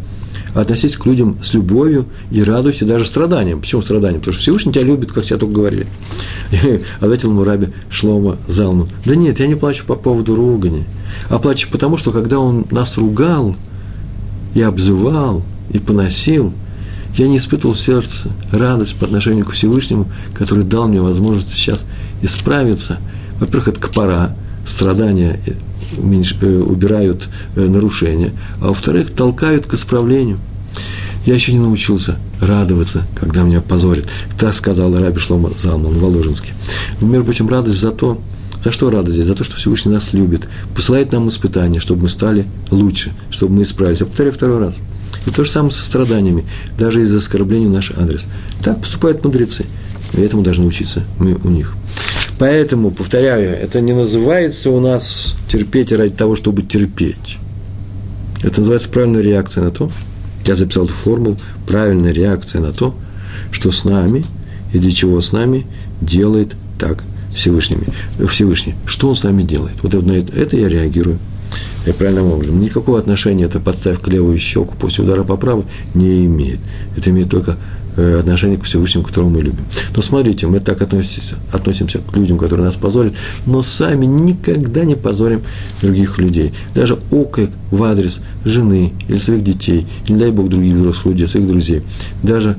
[0.56, 3.62] Относись к людям с любовью и радуйся даже страданиям.
[3.62, 4.22] Почему страданиям?
[4.22, 5.88] Потому что Всевышний тебя любит, как тебя только говорили.
[7.00, 8.90] Ответил ему Раби Шлома Залман.
[9.06, 10.86] Да нет, я не плачу по поводу ругани,
[11.30, 13.56] а плачу потому, что когда он нас ругал
[14.56, 16.54] и обзывал, и поносил–
[17.18, 21.86] я не испытывал в сердце радость по отношению к Всевышнему, который дал мне возможность сейчас
[22.22, 22.98] исправиться.
[23.40, 24.36] Во-первых, это копора,
[24.68, 25.40] страдания
[25.98, 30.40] э, э, убирают э, нарушения, а во-вторых, толкают к исправлению.
[31.26, 34.06] Я еще не научился радоваться, когда меня позорят.
[34.38, 36.54] Так сказал Раби Шлома Залман Воложенский.
[37.02, 38.22] Между прочим, радость за то,
[38.64, 39.28] за что радость здесь?
[39.28, 43.64] За то, что Всевышний нас любит, посылает нам испытания, чтобы мы стали лучше, чтобы мы
[43.64, 44.02] исправились.
[44.02, 44.76] Я повторяю второй раз–
[45.26, 46.46] и то же самое со страданиями,
[46.78, 48.28] даже из-за оскорбления в наш адрес.
[48.64, 49.66] Так поступают мудрецы.
[50.14, 51.74] И этому должны учиться мы у них.
[52.38, 57.38] Поэтому, повторяю, это не называется у нас терпеть ради того, чтобы терпеть.
[58.44, 59.90] Это называется правильная реакция на то,
[60.46, 62.96] я записал эту формулу, правильная реакция на то,
[63.52, 64.24] что с нами
[64.74, 65.66] и для чего с нами
[66.02, 67.88] делает так Всевышними,
[68.28, 68.76] Всевышний.
[68.86, 69.76] Что он с нами делает?
[69.82, 71.20] Вот на это, это я реагирую
[71.86, 72.60] и правильным образом.
[72.60, 76.60] Никакого отношения это подставь к левую щеку после удара по правой не имеет.
[76.98, 77.58] Это имеет только
[77.96, 79.66] отношение к Всевышнему, которого мы любим.
[79.96, 83.14] Но смотрите, мы так относимся, относимся к людям, которые нас позорят,
[83.46, 85.42] но сами никогда не позорим
[85.82, 86.54] других людей.
[86.74, 91.48] Даже окрик в адрес жены или своих детей, не дай Бог, других взрослых людей, своих
[91.48, 91.84] друзей.
[92.24, 92.58] Даже,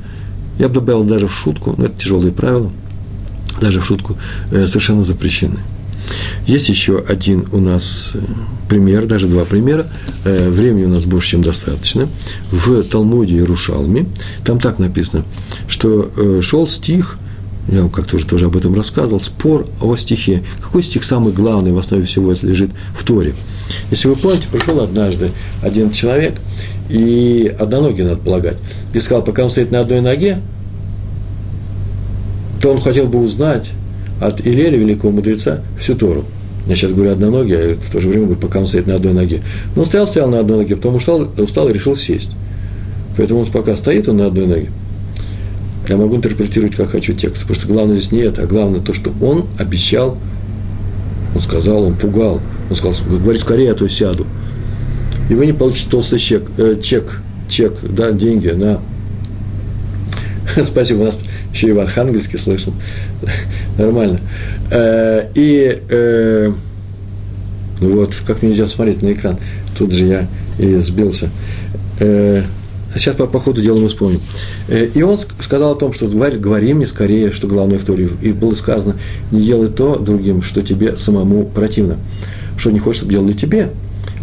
[0.58, 2.70] я бы добавил даже в шутку, но это тяжелые правила,
[3.60, 4.16] даже в шутку
[4.50, 5.58] э, совершенно запрещены.
[6.46, 8.18] Есть еще один у нас э,
[8.68, 9.86] пример, даже два примера.
[10.24, 12.08] Э, времени у нас больше, чем достаточно.
[12.50, 14.06] В Талмуде Иерушалме,
[14.44, 15.24] там так написано,
[15.68, 17.18] что э, шел стих,
[17.68, 20.44] я вам как-то уже тоже об этом рассказывал, спор о стихе.
[20.60, 23.34] Какой стих самый главный в основе всего это лежит в Торе?
[23.90, 25.32] Если вы помните, пришел однажды
[25.62, 26.34] один человек,
[26.88, 28.58] и одноногий, надо полагать,
[28.94, 30.40] и сказал, пока он стоит на одной ноге,
[32.62, 33.70] то он хотел бы узнать,
[34.20, 36.24] от Илеля, великого мудреца, всю Тору.
[36.66, 39.42] Я сейчас говорю одноногий, а в то же время пока он стоит на одной ноге.
[39.74, 42.30] Но он стоял, стоял на одной ноге, потом устал, устал и решил сесть.
[43.16, 44.70] Поэтому он пока стоит он на одной ноге.
[45.88, 47.42] Я могу интерпретировать, как хочу текст.
[47.42, 50.18] Потому что главное здесь не это, а главное то, что он обещал,
[51.34, 52.40] он сказал, он пугал.
[52.68, 54.26] Он сказал, говори скорее, а то сяду.
[55.30, 58.80] И вы не получите толстый чек, э, чек, чек, да, деньги на
[60.64, 61.18] Спасибо, у нас
[61.56, 62.74] еще и в Архангельске слышал.
[63.78, 64.20] Нормально.
[64.70, 66.52] Э, и э,
[67.80, 69.38] ну вот, как мне нельзя смотреть на экран.
[69.76, 70.28] Тут же я
[70.58, 71.30] и сбился.
[71.98, 72.42] Э,
[72.94, 74.20] сейчас по, по ходу дела мы вспомним.
[74.68, 78.10] И он сказал о том, что говори, говори мне скорее, что главное в Торе.
[78.20, 78.96] И было сказано,
[79.30, 81.96] не делай то другим, что тебе самому противно.
[82.58, 83.70] Что не хочешь, чтобы делали тебе.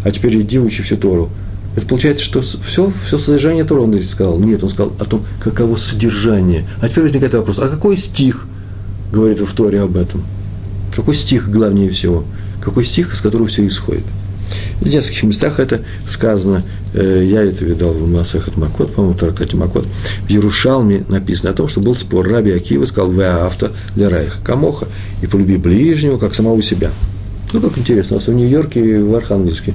[0.04, 1.30] А теперь иди учи всю Тору.
[1.76, 4.38] Это получается, что все, все содержание Тора он сказал.
[4.38, 6.66] Нет, он сказал о том, каково содержание.
[6.80, 8.46] А теперь возникает вопрос, а какой стих
[9.12, 10.24] говорит в Торе об этом?
[10.94, 12.24] Какой стих главнее всего?
[12.62, 14.04] Какой стих, из которого все исходит?
[14.80, 16.62] В нескольких местах это сказано,
[16.92, 21.54] э, я это видал в Масахат Макот, по-моему, в Таракате Макот, в Ярушалме написано о
[21.54, 22.28] том, что был спор.
[22.28, 24.86] Раби Акива сказал, вы авто для райха камоха,
[25.22, 26.90] и полюби ближнего, как самого себя.
[27.52, 29.74] Ну, как интересно, у нас в Нью-Йорке и в Архангельске.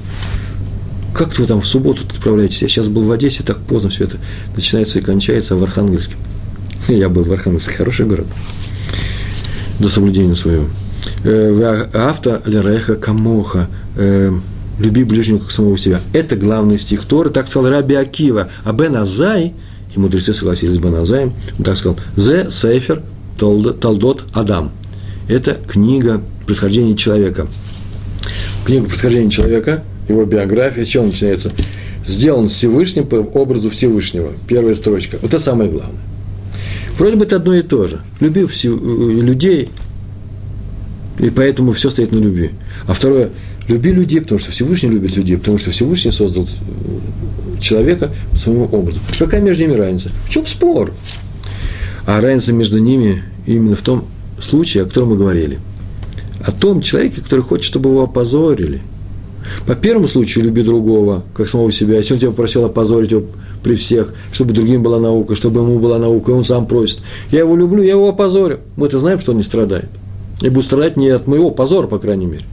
[1.20, 2.62] Как вы там в субботу отправляетесь?
[2.62, 4.16] Я сейчас был в Одессе, так поздно все это
[4.56, 6.16] начинается и кончается, а в Архангельске.
[6.88, 8.26] Я был в Архангельске, хороший город.
[9.80, 10.68] До соблюдения своего.
[11.26, 13.68] Э, авто Лереха Камоха.
[13.98, 14.32] Э,
[14.80, 16.00] люби ближнего как самого себя.
[16.14, 18.48] Это главный стих Торы, так сказал Раби Акива.
[18.64, 19.54] А Бен Азай,
[19.94, 23.04] и мудрецы согласились с Бен Азаем, он так сказал, Зе Сейфер
[23.38, 24.72] Талдот Адам.
[25.28, 27.48] Это книга происхождения человека.
[28.64, 31.52] Книга происхождения человека, его биография, с чего начинается?
[32.06, 34.32] Сделан Всевышним по образу Всевышнего.
[34.48, 35.18] Первая строчка.
[35.22, 36.02] Вот это самое главное.
[36.98, 38.02] Вроде бы это одно и то же.
[38.20, 39.70] Люби все, людей,
[41.20, 42.52] и поэтому все стоит на любви.
[42.88, 43.30] А второе,
[43.68, 48.66] люби людей, потому что Всевышний любит людей, потому что Всевышний создал э, человека по своему
[48.66, 49.00] образу.
[49.18, 50.12] Какая между ними разница?
[50.26, 50.94] В чем спор?
[52.06, 54.08] А разница между ними именно в том
[54.42, 55.60] случае, о котором мы говорили.
[56.46, 58.82] О том человеке, который хочет, чтобы его опозорили.
[59.66, 61.98] По первому случаю люби другого, как самого себя.
[61.98, 63.24] Если он тебя просил опозорить его
[63.64, 67.00] при всех, чтобы другим была наука, чтобы ему была наука, и он сам просит.
[67.32, 68.60] Я его люблю, я его опозорю.
[68.76, 69.90] Мы-то знаем, что он не страдает.
[70.42, 72.46] И будет страдать не от моего позора, по крайней мере.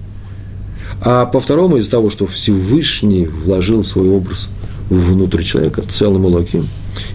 [1.00, 4.48] А по второму, из-за того, что Всевышний вложил свой образ
[4.88, 6.66] внутрь человека, целым улаким,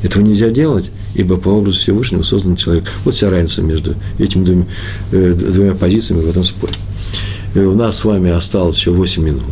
[0.03, 2.85] этого нельзя делать, ибо по образу Всевышнего создан человек.
[3.03, 4.65] Вот вся разница между этими двумя,
[5.11, 6.73] э, двумя позициями в этом споре.
[7.53, 9.43] У нас с вами осталось еще 8 минут.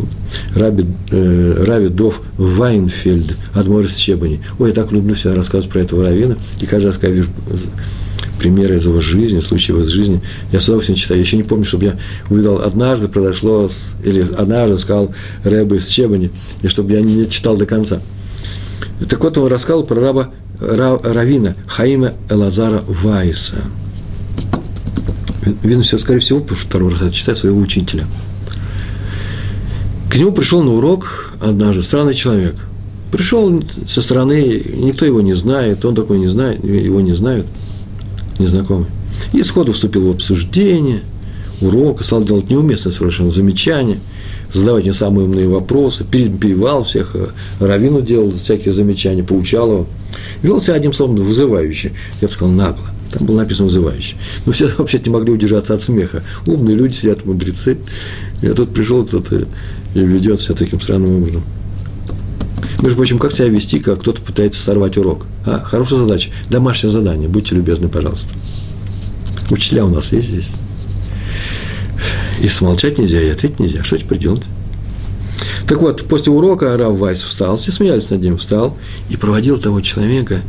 [0.55, 4.41] Раби, э, Рави Дов Вайнфельд, Адмор из Чебани.
[4.57, 7.29] Ой, я так люблю всегда рассказывать про этого равина, и каждый раз, когда вижу
[8.39, 10.21] примеры из его жизни, случаи из жизни,
[10.53, 11.19] я с удовольствием читаю.
[11.19, 13.69] Я еще не помню, чтобы я увидел, однажды произошло,
[14.03, 16.31] или однажды сказал Рэбе из Чебани,
[16.61, 18.01] и чтобы я не читал до конца.
[19.09, 20.29] Так вот, он рассказал про раба
[20.61, 23.57] Равина Хаима Элазара Вайса.
[25.63, 28.05] Видно, все, скорее всего, второй раз читает своего учителя.
[30.09, 32.55] К нему пришел на урок однажды странный человек.
[33.11, 37.47] Пришел со стороны, никто его не знает, он такой не знает, его не знают–
[38.39, 38.87] незнакомый.
[39.33, 41.01] И сходу вступил в обсуждение
[41.61, 43.99] урока, стал делать неуместное совершенно замечание,
[44.53, 47.27] задавать не самые умные вопросы, перебивал всех, э,
[47.59, 49.87] Равину делал всякие замечания, поучал его.
[50.41, 51.91] Вел себя одним словом вызывающе,
[52.21, 52.88] я бы сказал, нагло.
[53.11, 54.15] Там было написано вызывающе.
[54.45, 56.23] Но все вообще не могли удержаться от смеха.
[56.45, 57.77] Умные люди сидят, мудрецы.
[58.41, 59.47] Я тут пришел кто-то
[59.95, 61.43] и ведет себя таким странным образом.
[62.81, 65.25] Между прочим, как себя вести, как кто-то пытается сорвать урок?
[65.45, 65.59] А?
[65.59, 66.29] Хорошая задача.
[66.49, 67.27] Домашнее задание.
[67.27, 68.29] Будьте любезны, пожалуйста.
[69.49, 70.51] Учителя у нас есть здесь.
[72.41, 73.83] И смолчать нельзя, и ответить нельзя.
[73.83, 74.43] Что теперь делать?
[75.67, 78.77] Так вот, после урока Рав Вайс встал, все смеялись над ним, встал
[79.09, 80.41] и проводил того человека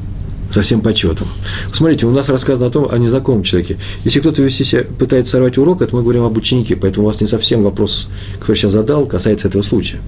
[0.51, 1.29] со всем почетом.
[1.73, 3.79] Смотрите, у нас рассказано о том, о незнакомом человеке.
[4.05, 7.21] Если кто-то вести себя, пытается сорвать урок, это мы говорим об ученике, поэтому у вас
[7.21, 8.09] не совсем вопрос,
[8.41, 10.01] который сейчас задал, касается этого случая.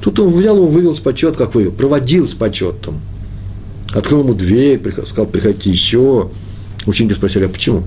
[0.00, 3.00] Тут он взял его, вывел с почет, как вы, проводил с почетом.
[3.92, 6.30] Открыл ему дверь, сказал, приходите еще.
[6.86, 7.84] Ученики спросили, а почему?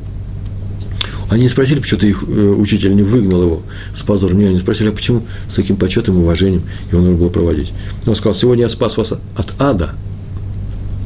[1.29, 3.61] Они не спросили, почему-то их э, учитель не выгнал его
[3.95, 4.37] с позором.
[4.37, 7.73] Не, они спросили, а почему с таким почетом и уважением его нужно было проводить.
[8.05, 9.95] Он сказал, сегодня я спас вас от ада,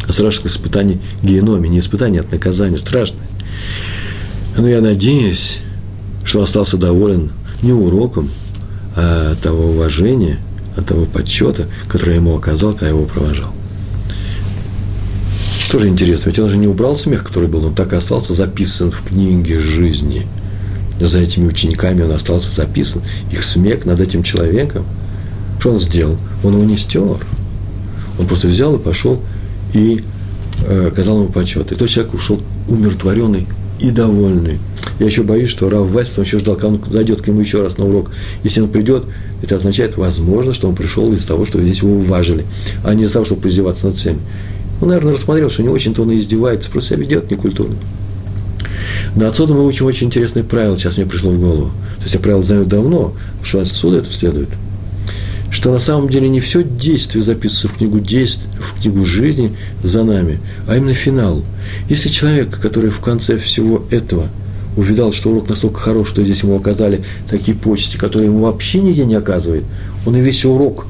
[0.07, 3.27] от страшных испытаний геноме, не испытаний, а от наказания, страшное.
[4.57, 5.59] Но я надеюсь,
[6.23, 7.31] что остался доволен
[7.61, 8.29] не уроком,
[8.95, 10.39] а того уважения,
[10.75, 13.51] от того почета, который я ему оказал, когда я его провожал.
[15.71, 18.91] Тоже интересно, ведь он же не убрал смех, который был, он так и остался записан
[18.91, 20.27] в книге жизни.
[20.99, 23.01] За этими учениками он остался записан,
[23.31, 24.85] их смех над этим человеком.
[25.59, 26.17] Что он сделал?
[26.43, 27.17] Он его не стер.
[28.19, 29.21] Он просто взял и пошел
[29.73, 30.03] и
[30.65, 31.71] э, оказал ему почет.
[31.71, 33.47] И тот человек ушел умиротворенный
[33.79, 34.59] и довольный.
[34.99, 37.61] Я еще боюсь, что Рав Вайс, он еще ждал, когда он зайдет к нему еще
[37.61, 38.11] раз на урок.
[38.43, 39.05] Если он придет,
[39.43, 42.45] это означает, возможно, что он пришел из-за того, что здесь его уважили,
[42.83, 44.19] а не из-за того, чтобы поиздеваться над всеми.
[44.81, 47.75] Он, наверное, рассмотрел, что не очень-то он и издевается, просто себя ведет некультурно.
[49.15, 51.71] Но отсюда мы учим очень интересное правило, сейчас мне пришло в голову.
[51.97, 53.13] То есть я правило знаю давно,
[53.43, 54.49] что отсюда это следует.
[55.49, 60.03] Что на самом деле не все действие записывается в книгу, действий, в книгу жизни за
[60.03, 61.43] нами, а именно финал.
[61.89, 64.29] Если человек, который в конце всего этого–
[64.77, 69.05] увидал, что урок настолько хорош, что здесь ему оказали такие почести, которые ему вообще нигде
[69.05, 69.63] не оказывает,
[70.05, 70.85] он и весь урок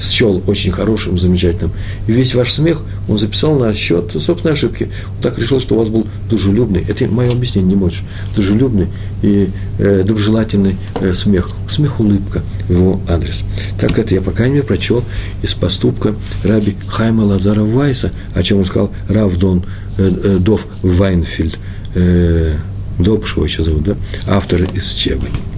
[0.00, 1.72] счел очень хорошим, замечательным.
[2.06, 4.84] И весь ваш смех он записал на счет собственной ошибки.
[5.16, 8.02] Он так решил, что у вас был дружелюбный, это мое объяснение, не можешь,
[8.34, 8.88] дружелюбный
[9.22, 13.42] и э, доброжелательный э, смех, смех-улыбка в его адрес.
[13.80, 15.04] Так это я, по крайней мере, прочел
[15.42, 19.64] из поступка раби Хайма Лазара Вайса, о чем он сказал Равдон
[19.98, 21.58] э, э, Дов Вайнфельд,
[21.94, 22.56] э,
[22.98, 23.96] Добшего еще зовут, да,
[24.28, 25.53] автор из Чебани.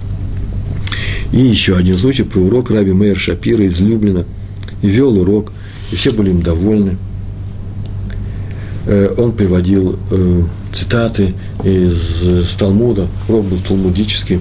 [1.31, 4.25] И еще один случай про урок Раби Мейер Шапира из Люблина.
[4.81, 5.51] И вел урок,
[5.91, 6.97] и все были им довольны.
[8.85, 14.39] Э, он приводил э, цитаты из Талмуда, урок был талмудический,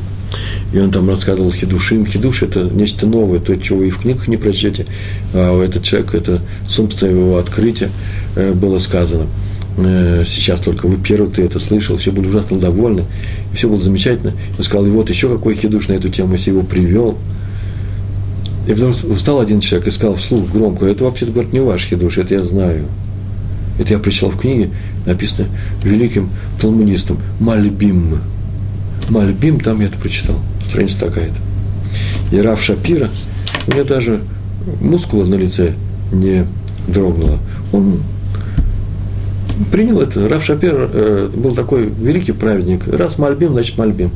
[0.73, 2.07] и он там рассказывал хидушим.
[2.07, 4.87] Хидуш– это нечто новое, то, чего и в книгах не прочтете,
[5.33, 7.91] а этот человек– это собственно его открытие
[8.37, 9.46] э, было сказано– Э,
[9.77, 13.05] сейчас только вы первый, кто это слышал, все были ужасно довольны,
[13.53, 14.33] и все было замечательно.
[14.57, 17.19] Он сказал, и вот еще какой хидуш на эту тему, если его привел.
[18.67, 22.19] И потом встал один человек и сказал вслух громко, это вообще-то, говорит, не ваш хидуш,
[22.19, 22.87] это я знаю.
[23.79, 24.71] Это я прочитал в книге,
[25.05, 25.49] написано
[25.85, 28.21] великим талмудистом Мальбим.
[29.11, 31.37] Мальбим, там я это прочитал, страница такая-то.
[32.35, 33.11] И Раф Шапира,
[33.67, 34.23] у меня даже
[34.81, 35.75] мускула на лице
[36.13, 36.47] не
[36.89, 37.39] дрогнула.
[37.73, 38.01] Он
[39.71, 40.29] принял это.
[40.29, 42.87] Раф Шапир э, был такой великий праведник.
[42.87, 44.11] Раз Мальбим, значит Мальбим.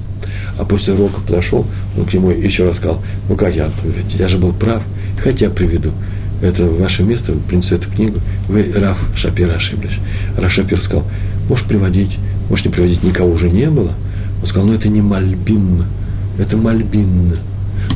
[0.58, 1.66] А после урока подошел,
[1.96, 3.70] он к нему еще раз сказал, ну как я,
[4.10, 4.82] я же был прав,
[5.22, 5.92] хотя приведу.
[6.42, 8.18] Это ваше место, принесу эту книгу.
[8.48, 9.98] Вы, Раф Шапир, ошиблись.
[10.36, 11.04] Раф Шапир сказал,
[11.48, 12.18] можешь приводить,
[12.48, 13.92] можешь не приводить, никого уже не было.
[14.40, 15.84] Он сказал, ну это не Мальбим,
[16.38, 17.36] это Мальбин.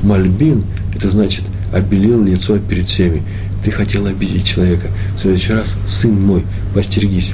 [0.03, 0.65] Мальбин,
[0.95, 3.23] это значит, обелил лицо перед всеми
[3.65, 4.89] ты хотел обидеть человека.
[5.17, 6.45] В следующий раз, сын мой,
[6.75, 7.33] постерегись.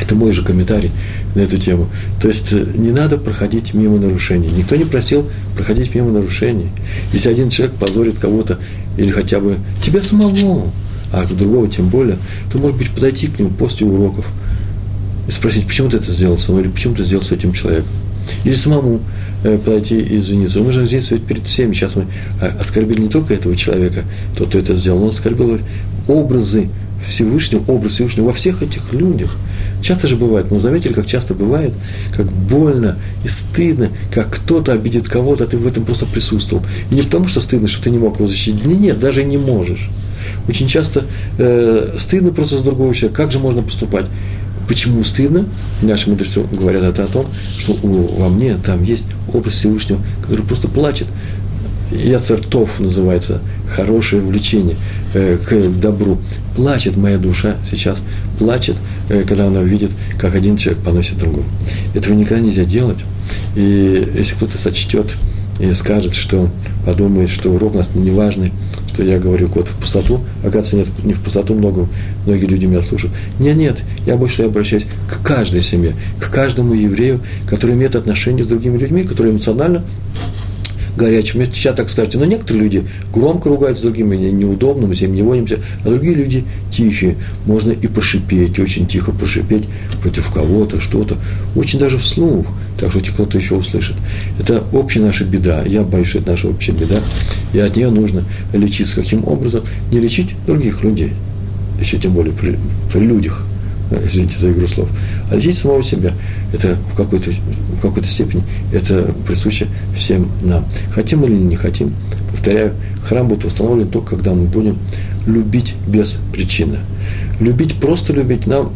[0.00, 0.92] Это мой же комментарий
[1.34, 1.90] на эту тему.
[2.20, 4.48] То есть э, не надо проходить мимо нарушений.
[4.48, 6.70] Никто не просил проходить мимо нарушений.
[7.12, 8.58] Если один человек позорит кого-то
[8.96, 10.70] или хотя бы тебя самого,
[11.12, 12.16] а другого тем более,
[12.50, 14.26] то, может быть, подойти к нему после уроков
[15.28, 17.90] и спросить, почему ты это сделал со мной, или почему ты сделал с этим человеком.
[18.44, 19.00] Или самому
[19.44, 20.60] э, подойти и извиниться.
[20.60, 21.72] Мы же извиниться перед всеми.
[21.72, 22.06] Сейчас мы
[22.40, 24.04] а, оскорбили не только этого человека,
[24.36, 25.58] тот, кто это сделал, но оскорбил
[26.08, 26.68] образы
[27.04, 29.36] Всевышнего, образ Всевышнего во всех этих людях.
[29.82, 31.72] Часто же бывает, мы заметили, как часто бывает,
[32.14, 36.64] как больно и стыдно, как кто-то обидит кого-то, а ты в этом просто присутствовал.
[36.90, 38.64] И не потому, что стыдно, что ты не мог его защитить.
[38.66, 39.88] Нет, нет, даже не можешь.
[40.48, 41.04] Очень часто
[41.38, 43.22] э, стыдно просто с другого человека.
[43.22, 44.06] Как же можно поступать?
[44.70, 45.46] Почему стыдно?
[45.82, 47.26] Наши мудрецы говорят это о том,
[47.58, 49.02] что во мне там есть
[49.34, 51.08] образ Всевышнего, который просто плачет.
[51.90, 53.40] Яцертов называется,
[53.74, 54.76] хорошее влечение
[55.12, 56.18] э, к добру.
[56.54, 58.00] Плачет моя душа сейчас,
[58.38, 58.76] плачет,
[59.08, 61.46] э, когда она видит, как один человек поносит другого.
[61.92, 62.98] Этого никогда нельзя делать.
[63.56, 65.06] И если кто-то сочтет
[65.60, 66.48] и скажет, что
[66.86, 68.52] подумает, что урок у нас неважный,
[68.92, 71.88] что я говорю код в пустоту, оказывается, нет, не в пустоту много,
[72.26, 73.14] многие люди меня слушают.
[73.38, 78.46] Нет, нет, я больше обращаюсь к каждой семье, к каждому еврею, который имеет отношение с
[78.46, 79.84] другими людьми, который эмоционально
[80.96, 81.44] горячим.
[81.46, 85.22] Сейчас так скажете, но некоторые люди громко ругаются с другими, неудобно, мы с ними не
[85.22, 87.16] водимся, а другие люди тихие.
[87.46, 89.64] Можно и пошипеть, очень тихо пошипеть
[90.02, 91.16] против кого-то, что-то,
[91.54, 92.46] очень даже вслух,
[92.78, 93.96] так что кто-то еще услышит.
[94.38, 95.62] Это общая наша беда.
[95.64, 97.00] Я боюсь, что это наша общая беда,
[97.52, 98.96] и от нее нужно лечиться.
[98.96, 99.62] Каким образом?
[99.92, 101.12] Не лечить других людей,
[101.80, 102.58] еще тем более при,
[102.92, 103.46] при людях–
[103.90, 104.88] извините за игру слов,
[105.30, 106.12] а лечить самого себя.
[106.52, 110.64] Это в какой-то, в какой-то степени это присуще всем нам.
[110.92, 111.94] Хотим или не хотим,
[112.30, 114.78] повторяю, храм будет восстановлен только когда мы будем
[115.26, 116.78] любить без причины.
[117.40, 118.72] Любить, просто любить, нам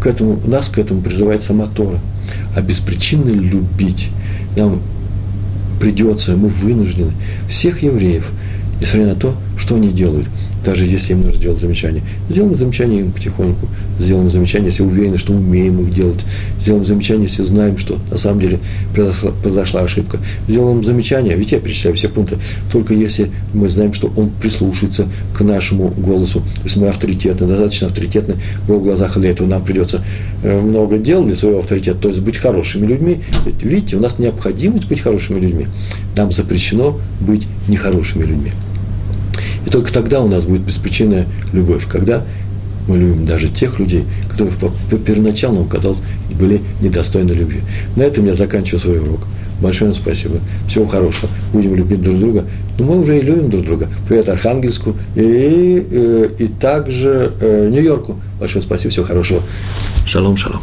[0.00, 2.00] к этому, нас к этому призывает сама Тора.
[2.54, 4.10] А беспричинно любить
[4.56, 4.80] нам
[5.80, 7.12] придется, мы вынуждены
[7.48, 8.30] всех евреев,
[8.80, 10.26] несмотря на то, что они делают–
[10.64, 12.02] даже если им нужно делать замечания.
[12.28, 13.68] Сделаем замечания им потихоньку,
[13.98, 16.20] сделаем замечания, если уверены, что умеем их делать,
[16.60, 18.60] сделаем замечания, если знаем, что на самом деле
[18.94, 22.38] произошла, произошла ошибка, сделаем замечания, ведь я перечисляю все пункты,
[22.70, 28.36] только если мы знаем, что он прислушается к нашему голосу, если мы авторитетны, достаточно авторитетны
[28.66, 30.04] в его глазах, для этого нам придется
[30.42, 33.20] э, много делать для своего авторитета, то есть быть хорошими людьми.
[33.60, 35.66] Видите, у нас необходимость быть хорошими людьми.
[36.16, 38.52] Нам запрещено быть нехорошими людьми.
[39.66, 42.24] И только тогда у нас будет беспричинная любовь, когда
[42.88, 44.72] мы любим даже тех людей, которые по,
[45.52, 46.00] нам казалось
[46.38, 47.60] были недостойны любви.
[47.96, 49.20] На этом я заканчиваю свой урок.
[49.60, 50.36] Большое вам спасибо.
[50.68, 51.28] Всего хорошего.
[51.52, 52.44] Будем любить друг друга.
[52.78, 53.88] Но мы уже и любим друг друга.
[54.08, 58.16] Привет Архангельску и, и, э, и также э, Нью-Йорку.
[58.38, 58.90] Большое спасибо.
[58.90, 59.42] Всего хорошего.
[60.06, 60.60] Шалом, шалом.